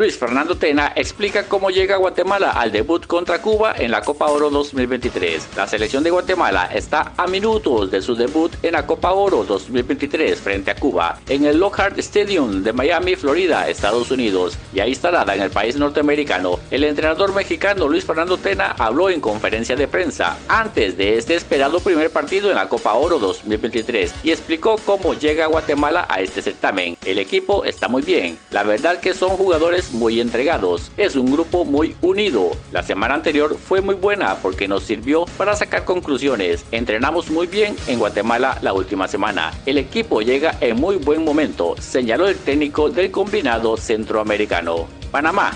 Luis 0.00 0.16
Fernando 0.16 0.56
Tena 0.56 0.94
explica 0.96 1.46
cómo 1.46 1.68
llega 1.68 1.98
Guatemala 1.98 2.52
al 2.52 2.72
debut 2.72 3.06
contra 3.06 3.42
Cuba 3.42 3.74
en 3.76 3.90
la 3.90 4.00
Copa 4.00 4.28
Oro 4.28 4.48
2023. 4.48 5.50
La 5.56 5.66
selección 5.66 6.02
de 6.02 6.08
Guatemala 6.08 6.70
está 6.72 7.12
a 7.18 7.26
minutos 7.26 7.90
de 7.90 8.00
su 8.00 8.14
debut 8.14 8.50
en 8.62 8.72
la 8.72 8.86
Copa 8.86 9.12
Oro 9.12 9.44
2023 9.44 10.40
frente 10.40 10.70
a 10.70 10.74
Cuba 10.74 11.18
en 11.28 11.44
el 11.44 11.58
Lockhart 11.58 11.98
Stadium 11.98 12.62
de 12.62 12.72
Miami, 12.72 13.14
Florida, 13.14 13.68
Estados 13.68 14.10
Unidos. 14.10 14.56
Y 14.72 14.80
ahí 14.80 14.88
instalada 14.88 15.34
en 15.34 15.42
el 15.42 15.50
país 15.50 15.76
norteamericano, 15.76 16.58
el 16.70 16.84
entrenador 16.84 17.34
mexicano 17.34 17.86
Luis 17.86 18.06
Fernando 18.06 18.38
Tena 18.38 18.74
habló 18.78 19.10
en 19.10 19.20
conferencia 19.20 19.76
de 19.76 19.86
prensa 19.86 20.38
antes 20.48 20.96
de 20.96 21.18
este 21.18 21.34
esperado 21.34 21.78
primer 21.78 22.08
partido 22.08 22.48
en 22.48 22.56
la 22.56 22.70
Copa 22.70 22.94
Oro 22.94 23.18
2023 23.18 24.14
y 24.22 24.30
explicó 24.30 24.76
cómo 24.86 25.12
llega 25.12 25.44
Guatemala 25.44 26.06
a 26.08 26.22
este 26.22 26.40
certamen. 26.40 26.96
El 27.04 27.18
equipo 27.18 27.66
está 27.66 27.86
muy 27.88 28.00
bien. 28.00 28.38
La 28.50 28.62
verdad 28.62 28.98
que 28.98 29.12
son 29.12 29.36
jugadores 29.36 29.89
muy 29.92 30.20
entregados. 30.20 30.90
Es 30.96 31.16
un 31.16 31.32
grupo 31.32 31.64
muy 31.64 31.96
unido. 32.02 32.50
La 32.72 32.82
semana 32.82 33.14
anterior 33.14 33.56
fue 33.56 33.80
muy 33.80 33.94
buena 33.94 34.36
porque 34.36 34.68
nos 34.68 34.84
sirvió 34.84 35.24
para 35.36 35.56
sacar 35.56 35.84
conclusiones. 35.84 36.64
Entrenamos 36.70 37.30
muy 37.30 37.46
bien 37.46 37.76
en 37.86 37.98
Guatemala 37.98 38.58
la 38.62 38.72
última 38.72 39.08
semana. 39.08 39.52
El 39.66 39.78
equipo 39.78 40.20
llega 40.20 40.56
en 40.60 40.76
muy 40.76 40.96
buen 40.96 41.24
momento, 41.24 41.74
señaló 41.80 42.28
el 42.28 42.36
técnico 42.36 42.90
del 42.90 43.10
combinado 43.10 43.76
centroamericano. 43.76 44.86
Panamá. 45.10 45.52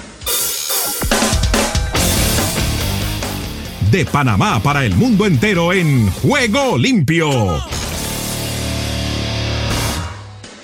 De 3.91 4.05
Panamá 4.05 4.61
para 4.61 4.85
el 4.85 4.97
mundo 4.97 5.25
entero 5.25 5.73
en 5.73 6.11
Juego 6.11 6.77
Limpio. 6.77 7.63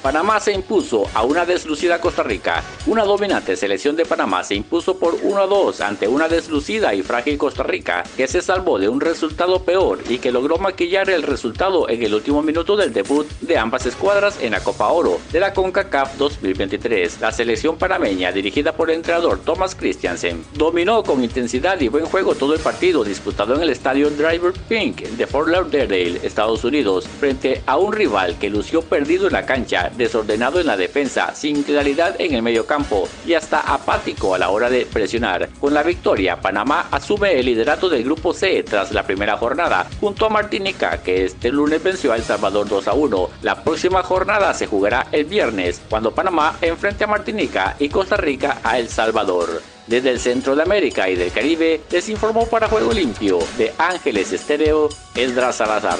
Panamá 0.02 0.40
se 0.40 0.52
impuso 0.52 1.08
a 1.12 1.22
una 1.22 1.44
deslucida 1.44 2.00
Costa 2.00 2.22
Rica 2.22 2.64
Una 2.86 3.04
dominante 3.04 3.56
selección 3.56 3.94
de 3.94 4.06
Panamá 4.06 4.42
se 4.42 4.54
impuso 4.54 4.98
por 4.98 5.14
1 5.22 5.38
a 5.38 5.46
2 5.46 5.82
ante 5.82 6.08
una 6.08 6.28
deslucida 6.28 6.94
y 6.94 7.02
frágil 7.02 7.36
Costa 7.36 7.62
Rica, 7.62 8.04
que 8.16 8.26
se 8.26 8.40
salvó 8.40 8.78
de 8.78 8.88
un 8.88 9.02
resultado 9.02 9.62
peor 9.62 9.98
y 10.08 10.16
que 10.16 10.32
logró 10.32 10.56
maquillar 10.56 11.10
el 11.10 11.22
resultado 11.22 11.90
en 11.90 12.02
el 12.02 12.14
último 12.14 12.42
minuto 12.42 12.78
del 12.78 12.94
debut 12.94 13.28
de 13.42 13.58
ambas 13.58 13.84
escuadras 13.84 14.38
en 14.40 14.52
la 14.52 14.60
Copa 14.60 14.88
Oro 14.88 15.20
de 15.30 15.40
la 15.40 15.52
CONCACAF 15.52 16.16
2023. 16.16 17.20
La 17.20 17.32
selección 17.32 17.76
panameña, 17.76 18.32
dirigida 18.32 18.72
por 18.72 18.88
el 18.88 18.96
entrenador 18.96 19.40
Thomas 19.40 19.74
Christiansen, 19.74 20.42
dominó 20.54 21.02
con 21.02 21.22
intensidad 21.22 21.78
y 21.82 21.88
buen 21.88 22.06
juego 22.06 22.34
todo 22.34 22.54
el 22.54 22.60
partido 22.60 23.04
disputado 23.04 23.56
en 23.56 23.62
el 23.62 23.70
estadio 23.70 24.08
Driver 24.08 24.54
Pink 24.70 25.02
de 25.02 25.26
Fort 25.26 25.48
Lauderdale, 25.48 26.20
Estados 26.22 26.64
Unidos, 26.64 27.06
frente 27.06 27.62
a 27.66 27.76
un 27.76 27.92
rival 27.92 28.38
que 28.38 28.48
lució 28.48 28.80
perdido 28.80 29.26
en 29.26 29.34
la 29.34 29.44
cancha, 29.44 29.92
desordenado 29.98 30.60
en 30.60 30.66
la 30.66 30.78
defensa, 30.78 31.34
sin 31.34 31.62
claridad 31.62 32.18
en 32.18 32.32
el 32.32 32.42
medio 32.42 32.69
campo 32.70 33.08
y 33.26 33.34
hasta 33.34 33.58
apático 33.58 34.32
a 34.32 34.38
la 34.38 34.50
hora 34.50 34.70
de 34.70 34.86
presionar. 34.86 35.48
Con 35.60 35.74
la 35.74 35.82
victoria, 35.82 36.40
Panamá 36.40 36.86
asume 36.92 37.32
el 37.32 37.46
liderato 37.46 37.88
del 37.88 38.04
grupo 38.04 38.32
C 38.32 38.62
tras 38.62 38.92
la 38.92 39.02
primera 39.02 39.36
jornada, 39.36 39.88
junto 39.98 40.26
a 40.26 40.28
Martinica, 40.28 41.02
que 41.02 41.24
este 41.24 41.50
lunes 41.50 41.82
venció 41.82 42.12
a 42.12 42.16
El 42.16 42.22
Salvador 42.22 42.68
2 42.68 42.86
a 42.86 42.92
1. 42.92 43.30
La 43.42 43.64
próxima 43.64 44.04
jornada 44.04 44.54
se 44.54 44.68
jugará 44.68 45.08
el 45.10 45.24
viernes, 45.24 45.82
cuando 45.90 46.12
Panamá 46.12 46.58
enfrente 46.60 47.02
a 47.02 47.08
Martinica 47.08 47.74
y 47.80 47.88
Costa 47.88 48.16
Rica 48.16 48.58
a 48.62 48.78
El 48.78 48.88
Salvador. 48.88 49.60
Desde 49.88 50.10
el 50.10 50.20
centro 50.20 50.54
de 50.54 50.62
América 50.62 51.08
y 51.08 51.16
del 51.16 51.32
Caribe, 51.32 51.80
les 51.90 52.08
informó 52.08 52.46
para 52.46 52.68
Juego 52.68 52.92
Limpio 52.92 53.40
de 53.58 53.74
Ángeles 53.78 54.32
Estéreo, 54.32 54.88
Esdras 55.16 55.56
Salazar. 55.56 55.98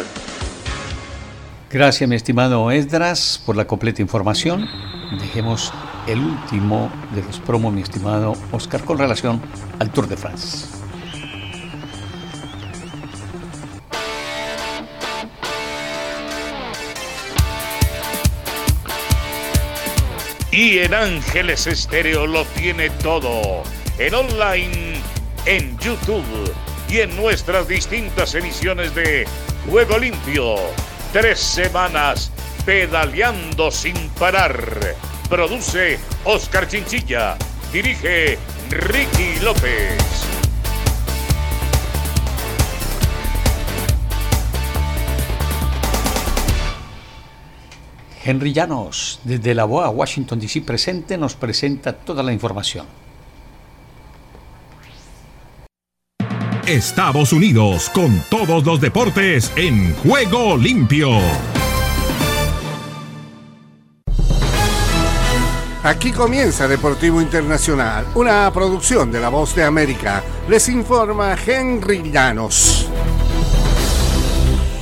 Gracias, 1.68 2.08
mi 2.08 2.14
estimado 2.14 2.70
Esdras, 2.70 3.42
por 3.44 3.56
la 3.56 3.66
completa 3.66 4.02
información. 4.02 4.68
Dejemos 5.20 5.72
el 6.06 6.20
último 6.20 6.90
de 7.14 7.22
los 7.22 7.38
promos, 7.40 7.72
mi 7.72 7.82
estimado 7.82 8.34
Oscar, 8.52 8.84
con 8.84 8.98
relación 8.98 9.40
al 9.78 9.90
Tour 9.90 10.08
de 10.08 10.16
France. 10.16 10.66
Y 20.52 20.78
en 20.78 20.94
Ángeles 20.94 21.66
Estéreo 21.66 22.26
lo 22.26 22.44
tiene 22.44 22.90
todo. 22.90 23.62
En 23.98 24.14
online, 24.14 25.00
en 25.46 25.78
YouTube 25.78 26.52
y 26.88 26.98
en 26.98 27.14
nuestras 27.16 27.68
distintas 27.68 28.34
emisiones 28.34 28.94
de 28.94 29.26
Juego 29.70 29.98
Limpio. 29.98 30.56
Tres 31.12 31.38
semanas 31.38 32.32
pedaleando 32.64 33.70
sin 33.70 33.96
parar 34.18 34.96
Produce 35.30 35.96
Oscar 36.24 36.66
Chinchilla. 36.66 37.36
Dirige 37.72 38.36
Ricky 38.68 39.38
López. 39.44 39.96
Henry 48.24 48.52
Llanos, 48.52 49.20
desde 49.22 49.54
la 49.54 49.66
BOA 49.66 49.88
Washington 49.90 50.40
DC 50.40 50.62
presente, 50.62 51.16
nos 51.16 51.36
presenta 51.36 51.92
toda 51.92 52.24
la 52.24 52.32
información. 52.32 52.86
Estados 56.66 57.32
Unidos 57.32 57.88
con 57.90 58.20
todos 58.30 58.66
los 58.66 58.80
deportes 58.80 59.52
en 59.54 59.94
juego 59.94 60.56
limpio. 60.56 61.20
Aquí 65.82 66.12
comienza 66.12 66.68
Deportivo 66.68 67.22
Internacional, 67.22 68.04
una 68.14 68.52
producción 68.52 69.10
de 69.10 69.18
La 69.18 69.30
Voz 69.30 69.54
de 69.54 69.64
América. 69.64 70.22
Les 70.46 70.68
informa 70.68 71.34
Henry 71.34 72.02
Llanos. 72.12 72.86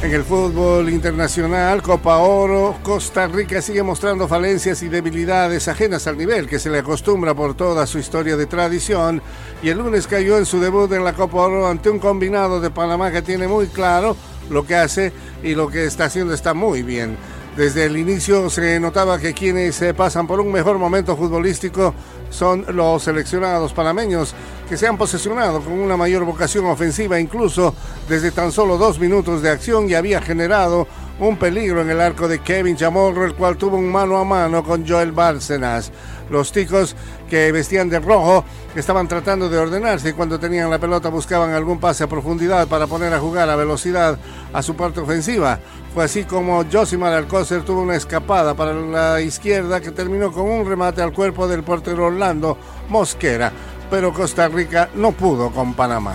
En 0.03 0.13
el 0.13 0.25
fútbol 0.25 0.91
internacional, 0.91 1.83
Copa 1.83 2.17
Oro, 2.19 2.79
Costa 2.83 3.29
Rica 3.29 3.63
sigue 3.63 3.85
mostrando 3.85 4.27
falencias 4.27 4.83
y 4.83 4.89
debilidades 4.89 5.69
ajenas 5.69 6.09
al 6.09 6.19
nivel 6.19 6.49
que 6.49 6.59
se 6.59 6.69
le 6.69 6.81
acostumbra 6.81 7.33
por 7.33 7.55
toda 7.55 7.87
su 7.87 8.01
historia 8.01 8.37
de 8.37 8.47
tradición 8.47 9.23
y 9.63 9.69
el 9.69 9.79
lunes 9.79 10.09
cayó 10.09 10.37
en 10.37 10.47
su 10.47 10.59
debut 10.59 10.91
en 10.93 11.05
la 11.05 11.13
Copa 11.13 11.43
Oro 11.43 11.69
ante 11.69 11.91
un 11.91 12.01
combinado 12.01 12.61
de 12.61 12.71
Panamá 12.71 13.13
que 13.13 13.23
tiene 13.23 13.47
muy 13.47 13.69
claro 13.69 14.17
lo 14.51 14.67
que 14.67 14.75
hace 14.75 15.13
y 15.45 15.55
lo 15.55 15.69
que 15.69 15.85
está 15.85 16.07
haciendo 16.07 16.35
está 16.35 16.55
muy 16.55 16.83
bien. 16.83 17.17
Desde 17.59 17.87
el 17.87 17.97
inicio 17.97 18.49
se 18.51 18.79
notaba 18.79 19.19
que 19.19 19.35
quienes 19.35 19.75
se 19.75 19.93
pasan 19.93 20.29
por 20.29 20.39
un 20.39 20.53
mejor 20.53 20.79
momento 20.79 21.17
futbolístico 21.17 21.93
son 22.31 22.65
los 22.69 23.03
seleccionados 23.03 23.73
panameños 23.73 24.33
que 24.69 24.77
se 24.77 24.87
han 24.87 24.97
posesionado 24.97 25.61
con 25.61 25.73
una 25.73 25.97
mayor 25.97 26.25
vocación 26.25 26.67
ofensiva, 26.67 27.19
incluso 27.19 27.75
desde 28.09 28.31
tan 28.31 28.53
solo 28.53 28.79
dos 28.79 29.01
minutos 29.01 29.43
de 29.43 29.51
acción 29.51 29.91
y 29.91 29.95
había 29.95 30.23
generado 30.23 30.87
un 31.19 31.37
peligro 31.37 31.83
en 31.83 31.91
el 31.91 32.01
arco 32.01 32.29
de 32.29 32.39
Kevin 32.39 32.77
Chamorro, 32.77 33.25
el 33.25 33.35
cual 33.35 33.57
tuvo 33.57 33.77
un 33.77 33.91
mano 33.91 34.19
a 34.19 34.25
mano 34.25 34.63
con 34.63 34.87
Joel 34.87 35.11
Bárcenas. 35.11 35.91
Los 36.31 36.53
ticos 36.53 36.95
que 37.29 37.51
vestían 37.51 37.89
de 37.89 37.99
rojo 37.99 38.45
estaban 38.77 39.09
tratando 39.09 39.49
de 39.49 39.59
ordenarse 39.59 40.11
y 40.11 40.13
cuando 40.13 40.39
tenían 40.39 40.71
la 40.71 40.79
pelota 40.79 41.09
buscaban 41.09 41.55
algún 41.55 41.81
pase 41.81 42.05
a 42.05 42.07
profundidad 42.07 42.69
para 42.69 42.87
poner 42.87 43.13
a 43.15 43.19
jugar 43.19 43.49
a 43.51 43.57
velocidad 43.57 44.17
a 44.53 44.63
su 44.63 44.77
parte 44.77 45.01
ofensiva. 45.01 45.59
Fue 45.99 46.05
así 46.05 46.23
como 46.23 46.65
Josimar 46.73 47.13
Alcócer 47.13 47.63
tuvo 47.63 47.83
una 47.83 47.97
escapada 47.97 48.55
para 48.55 48.73
la 48.73 49.21
izquierda 49.21 49.81
que 49.81 49.91
terminó 49.91 50.31
con 50.31 50.49
un 50.49 50.65
remate 50.65 51.03
al 51.03 51.13
cuerpo 51.13 51.49
del 51.49 51.65
portero 51.65 52.07
Orlando 52.07 52.57
Mosquera, 52.89 53.51
pero 53.91 54.13
Costa 54.13 54.47
Rica 54.47 54.91
no 54.95 55.11
pudo 55.11 55.51
con 55.51 55.75
Panamá. 55.75 56.15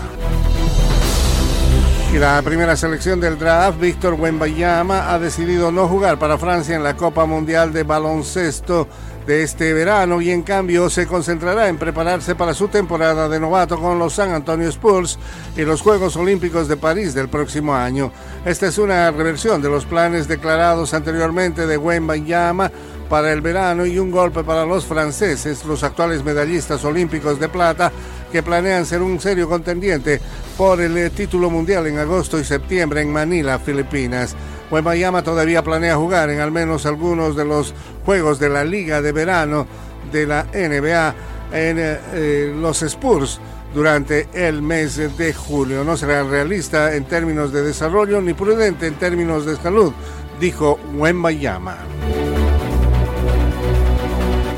Y 2.14 2.18
la 2.18 2.42
primera 2.44 2.78
selección 2.78 3.20
del 3.20 3.38
draft, 3.38 3.78
Víctor 3.78 4.14
Wembayama, 4.14 5.12
ha 5.12 5.20
decidido 5.20 5.70
no 5.70 5.90
jugar 5.90 6.18
para 6.18 6.38
Francia 6.38 6.78
en 6.78 6.84
la 6.84 6.96
Copa 6.96 7.26
Mundial 7.26 7.74
de 7.74 7.84
Baloncesto 7.84 8.88
de 9.26 9.44
este 9.44 9.74
verano 9.74 10.22
y 10.22 10.32
en 10.32 10.44
cambio 10.44 10.90
se 10.90 11.08
concentrará 11.08 11.70
en 11.70 11.78
prepararse 11.78 12.36
para 12.36 12.54
su 12.54 12.68
temporada 12.68 13.30
de 13.30 13.40
novato 13.40 13.80
con 13.80 13.98
los 14.00 14.14
San 14.14 14.32
Antonio 14.32 14.68
Spurs 14.70 15.18
y 15.56 15.62
los 15.62 15.82
Juegos 15.82 16.16
Olímpicos 16.18 16.68
de 16.68 16.78
París 16.78 17.14
del 17.14 17.30
próximo 17.30 17.74
año. 17.74 18.12
Esta 18.46 18.68
es 18.68 18.78
una 18.78 19.12
reversión 19.12 19.62
de 19.62 19.70
los 19.70 19.86
planes 19.86 20.28
declarados 20.28 20.94
anteriormente 20.94 21.66
de 21.66 21.78
Wembayama 21.78 22.72
para 23.10 23.32
el 23.32 23.42
verano 23.42 23.86
y 23.86 24.00
un 24.00 24.12
golpe 24.12 24.44
para 24.44 24.66
los 24.66 24.86
franceses, 24.86 25.64
los 25.66 25.84
actuales 25.84 26.24
medallistas 26.24 26.84
olímpicos 26.84 27.40
de 27.40 27.48
plata, 27.48 27.92
que 28.32 28.42
planean 28.42 28.86
ser 28.86 29.02
un 29.04 29.20
serio 29.20 29.48
contendiente 29.48 30.20
por 30.58 30.82
el 30.82 30.98
eh, 30.98 31.12
título 31.12 31.52
mundial 31.52 31.86
en 31.86 32.00
agosto 32.00 32.40
y 32.40 32.44
septiembre 32.44 33.02
en 33.02 33.14
Manila, 33.14 33.60
Filipinas. 33.60 34.36
Wembayama 34.72 35.22
todavía 35.22 35.64
planea 35.64 35.96
jugar 35.96 36.32
en 36.32 36.40
al 36.40 36.52
menos 36.52 36.88
algunos 36.88 37.36
de 37.36 37.46
los 37.46 37.76
juegos 38.06 38.40
de 38.40 38.50
la 38.50 38.64
Liga 38.64 39.02
de 39.02 39.12
Verano 39.12 39.68
de 40.12 40.28
la 40.28 40.44
NBA 40.44 41.16
en 41.52 41.80
eh, 41.80 42.00
eh, 42.14 42.56
los 42.56 42.82
Spurs 42.82 43.40
durante 43.74 44.28
el 44.34 44.62
mes 44.62 45.18
de 45.18 45.34
julio. 45.34 45.84
No 45.84 45.98
será 45.98 46.24
realista 46.24 46.96
en 46.96 47.06
términos 47.06 47.52
de 47.52 47.64
desarrollo 47.64 48.22
ni 48.22 48.34
prudente 48.34 48.88
en 48.88 48.96
términos 48.96 49.46
de 49.46 49.56
salud, 49.56 49.94
dijo 50.40 50.80
Wembayama. 50.96 51.78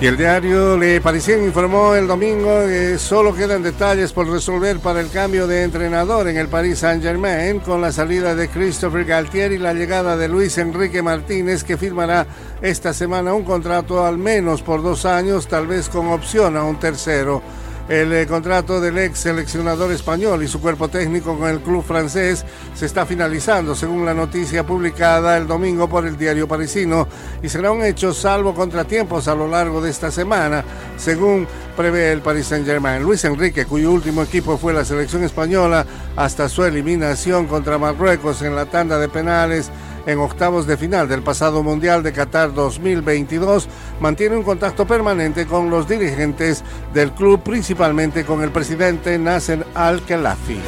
Y 0.02 0.08
el 0.08 0.18
diario 0.18 0.78
Le 0.78 1.00
Parisien 1.00 1.42
informó 1.46 1.96
el 1.96 2.06
domingo 2.06 2.66
que 2.68 2.98
solo 2.98 3.34
quedan 3.34 3.64
detalles 3.64 4.12
por 4.12 4.30
resolver 4.30 4.80
para 4.80 5.00
el 5.00 5.10
cambio 5.10 5.48
de 5.48 5.64
entrenador 5.64 6.28
en 6.28 6.36
el 6.36 6.50
Paris 6.50 6.80
Saint-Germain 6.80 7.60
con 7.60 7.82
la 7.82 7.94
salida 7.94 8.36
de 8.36 8.50
Christopher 8.50 9.06
Galtier 9.06 9.54
y 9.54 9.58
la 9.58 9.74
llegada 9.74 10.18
de 10.18 10.28
Luis 10.28 10.58
Enrique 10.58 11.02
Martínez 11.02 11.64
que 11.64 11.78
firmará 11.78 12.28
esta 12.62 12.94
semana 12.94 13.34
un 13.34 13.46
contrato 13.46 14.06
al 14.06 14.18
menos 14.18 14.62
por 14.62 14.84
dos 14.84 15.06
años, 15.06 15.48
tal 15.48 15.66
vez 15.66 15.88
con 15.88 16.08
opción 16.08 16.58
a 16.58 16.64
un 16.66 16.78
tercero. 16.78 17.42
El 17.88 18.12
eh, 18.14 18.26
contrato 18.26 18.82
del 18.82 18.98
ex 18.98 19.20
seleccionador 19.20 19.92
español 19.92 20.42
y 20.42 20.48
su 20.48 20.60
cuerpo 20.60 20.88
técnico 20.88 21.38
con 21.38 21.48
el 21.50 21.60
club 21.60 21.84
francés 21.84 22.44
se 22.74 22.88
está 22.88 23.06
finalizando, 23.06 23.76
según 23.76 24.04
la 24.04 24.14
noticia 24.16 24.66
publicada 24.66 25.38
el 25.38 25.46
domingo 25.46 25.88
por 25.88 26.08
el 26.08 26.18
diario 26.18 26.48
parisino, 26.48 27.08
y 27.44 27.50
será 27.50 27.70
un 27.70 27.84
hecho 27.84 28.12
salvo 28.12 28.56
contratiempos 28.56 29.28
a 29.28 29.36
lo 29.36 29.48
largo 29.48 29.82
de 29.82 29.92
esta 29.92 30.10
semana, 30.10 30.64
según 30.98 31.48
prevé 31.78 32.12
el 32.12 32.22
Paris 32.22 32.48
Saint-Germain. 32.48 33.04
Luis 33.04 33.24
Enrique, 33.24 33.66
cuyo 33.66 33.92
último 33.92 34.24
equipo 34.24 34.58
fue 34.58 34.74
la 34.74 34.84
selección 34.84 35.24
española 35.24 35.86
hasta 36.16 36.50
su 36.50 36.64
eliminación 36.64 37.46
contra 37.46 37.78
Marruecos 37.78 38.42
en 38.42 38.56
la 38.56 38.66
tanda 38.66 38.98
de 38.98 39.10
penales 39.10 39.70
en 40.06 40.20
octavos 40.20 40.68
de 40.68 40.78
final 40.78 41.08
del 41.08 41.24
pasado 41.24 41.64
Mundial 41.64 42.04
de 42.04 42.14
Qatar 42.14 42.54
2022, 42.54 43.68
mantiene 44.00 44.38
un 44.38 44.44
contacto 44.44 44.86
permanente 44.86 45.46
con 45.46 45.70
los 45.70 45.88
dirigentes 45.88 46.64
del 46.94 47.12
club, 47.12 47.42
principalmente 47.44 48.26
con 48.26 48.42
el 48.44 48.52
presidente 48.52 49.18
Nasser 49.18 49.66
Al-Khelafi. 49.74 50.60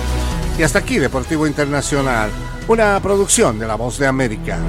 Y 0.58 0.64
hasta 0.64 0.80
aquí 0.80 0.98
Deportivo 0.98 1.46
Internacional, 1.46 2.30
una 2.68 3.00
producción 3.02 3.60
de 3.60 3.68
La 3.68 3.76
Voz 3.76 3.98
de 4.00 4.08
América. 4.08 4.60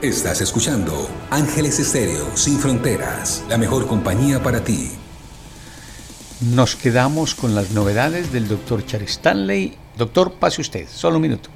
Estás 0.00 0.40
escuchando 0.40 1.08
Ángeles 1.30 1.78
Estéreo 1.78 2.36
Sin 2.36 2.58
Fronteras, 2.58 3.44
la 3.48 3.56
mejor 3.56 3.86
compañía 3.86 4.42
para 4.42 4.64
ti. 4.64 4.90
Nos 6.40 6.74
quedamos 6.74 7.36
con 7.36 7.54
las 7.54 7.70
novedades 7.70 8.32
del 8.32 8.48
doctor 8.48 8.84
Charles 8.84 9.12
Stanley. 9.12 9.78
Doctor, 9.96 10.32
pase 10.32 10.60
usted, 10.60 10.86
solo 10.88 11.16
un 11.16 11.22
minuto. 11.22 11.50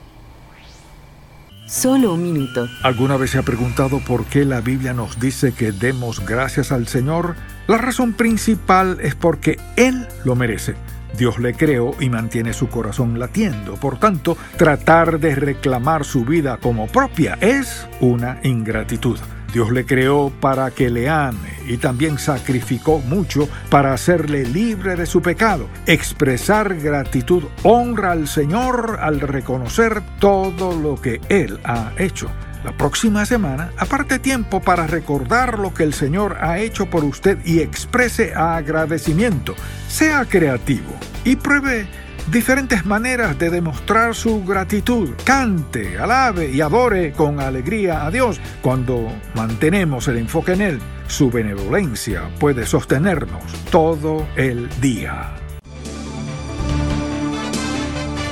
Solo 1.66 2.14
un 2.14 2.22
minuto. 2.22 2.68
¿Alguna 2.84 3.16
vez 3.16 3.30
se 3.30 3.38
ha 3.38 3.42
preguntado 3.42 3.98
por 3.98 4.24
qué 4.26 4.44
la 4.44 4.60
Biblia 4.60 4.92
nos 4.92 5.18
dice 5.18 5.52
que 5.52 5.72
demos 5.72 6.24
gracias 6.24 6.70
al 6.70 6.86
Señor? 6.86 7.34
La 7.66 7.78
razón 7.78 8.12
principal 8.12 8.98
es 9.02 9.16
porque 9.16 9.58
Él 9.74 10.06
lo 10.24 10.36
merece. 10.36 10.76
Dios 11.18 11.38
le 11.38 11.54
creó 11.54 11.92
y 11.98 12.08
mantiene 12.08 12.52
su 12.52 12.68
corazón 12.68 13.18
latiendo. 13.18 13.74
Por 13.74 13.98
tanto, 13.98 14.36
tratar 14.56 15.18
de 15.18 15.34
reclamar 15.34 16.04
su 16.04 16.24
vida 16.24 16.58
como 16.58 16.86
propia 16.86 17.36
es 17.40 17.86
una 18.00 18.38
ingratitud. 18.44 19.18
Dios 19.52 19.72
le 19.72 19.86
creó 19.86 20.30
para 20.40 20.70
que 20.70 20.88
le 20.90 21.08
ame 21.08 21.55
y 21.66 21.78
también 21.78 22.18
sacrificó 22.18 23.00
mucho 23.00 23.48
para 23.70 23.92
hacerle 23.92 24.44
libre 24.44 24.96
de 24.96 25.06
su 25.06 25.22
pecado. 25.22 25.68
Expresar 25.86 26.76
gratitud 26.76 27.44
honra 27.62 28.12
al 28.12 28.28
Señor 28.28 28.98
al 29.00 29.20
reconocer 29.20 30.02
todo 30.18 30.74
lo 30.78 31.00
que 31.00 31.20
Él 31.28 31.60
ha 31.64 31.92
hecho. 31.98 32.30
La 32.64 32.72
próxima 32.72 33.24
semana, 33.24 33.70
aparte 33.78 34.18
tiempo 34.18 34.60
para 34.60 34.88
recordar 34.88 35.58
lo 35.58 35.72
que 35.72 35.84
el 35.84 35.94
Señor 35.94 36.38
ha 36.40 36.58
hecho 36.58 36.86
por 36.86 37.04
usted 37.04 37.38
y 37.44 37.60
exprese 37.60 38.34
agradecimiento. 38.34 39.54
Sea 39.88 40.24
creativo 40.24 40.92
y 41.24 41.36
pruebe 41.36 41.86
diferentes 42.30 42.84
maneras 42.84 43.38
de 43.38 43.50
demostrar 43.50 44.14
su 44.14 44.44
gratitud. 44.44 45.10
Cante, 45.24 45.98
alabe 45.98 46.50
y 46.50 46.60
adore 46.60 47.12
con 47.12 47.40
alegría 47.40 48.06
a 48.06 48.10
Dios. 48.10 48.40
Cuando 48.62 49.08
mantenemos 49.34 50.08
el 50.08 50.18
enfoque 50.18 50.52
en 50.52 50.60
Él, 50.60 50.80
su 51.06 51.30
benevolencia 51.30 52.28
puede 52.38 52.66
sostenernos 52.66 53.42
todo 53.70 54.26
el 54.36 54.68
día. 54.80 55.34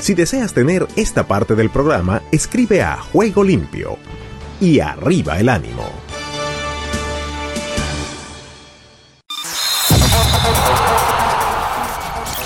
Si 0.01 0.12
deseas 0.12 0.53
tener 0.53 0.86
esta 0.97 1.26
parte 1.26 1.55
del 1.55 1.70
programa, 1.70 2.20
escribe 2.30 2.82
a 2.82 2.99
Juego 2.99 3.42
Limpio 3.42 3.97
y 4.61 4.80
arriba 4.80 5.38
el 5.38 5.49
ánimo. 5.49 6.03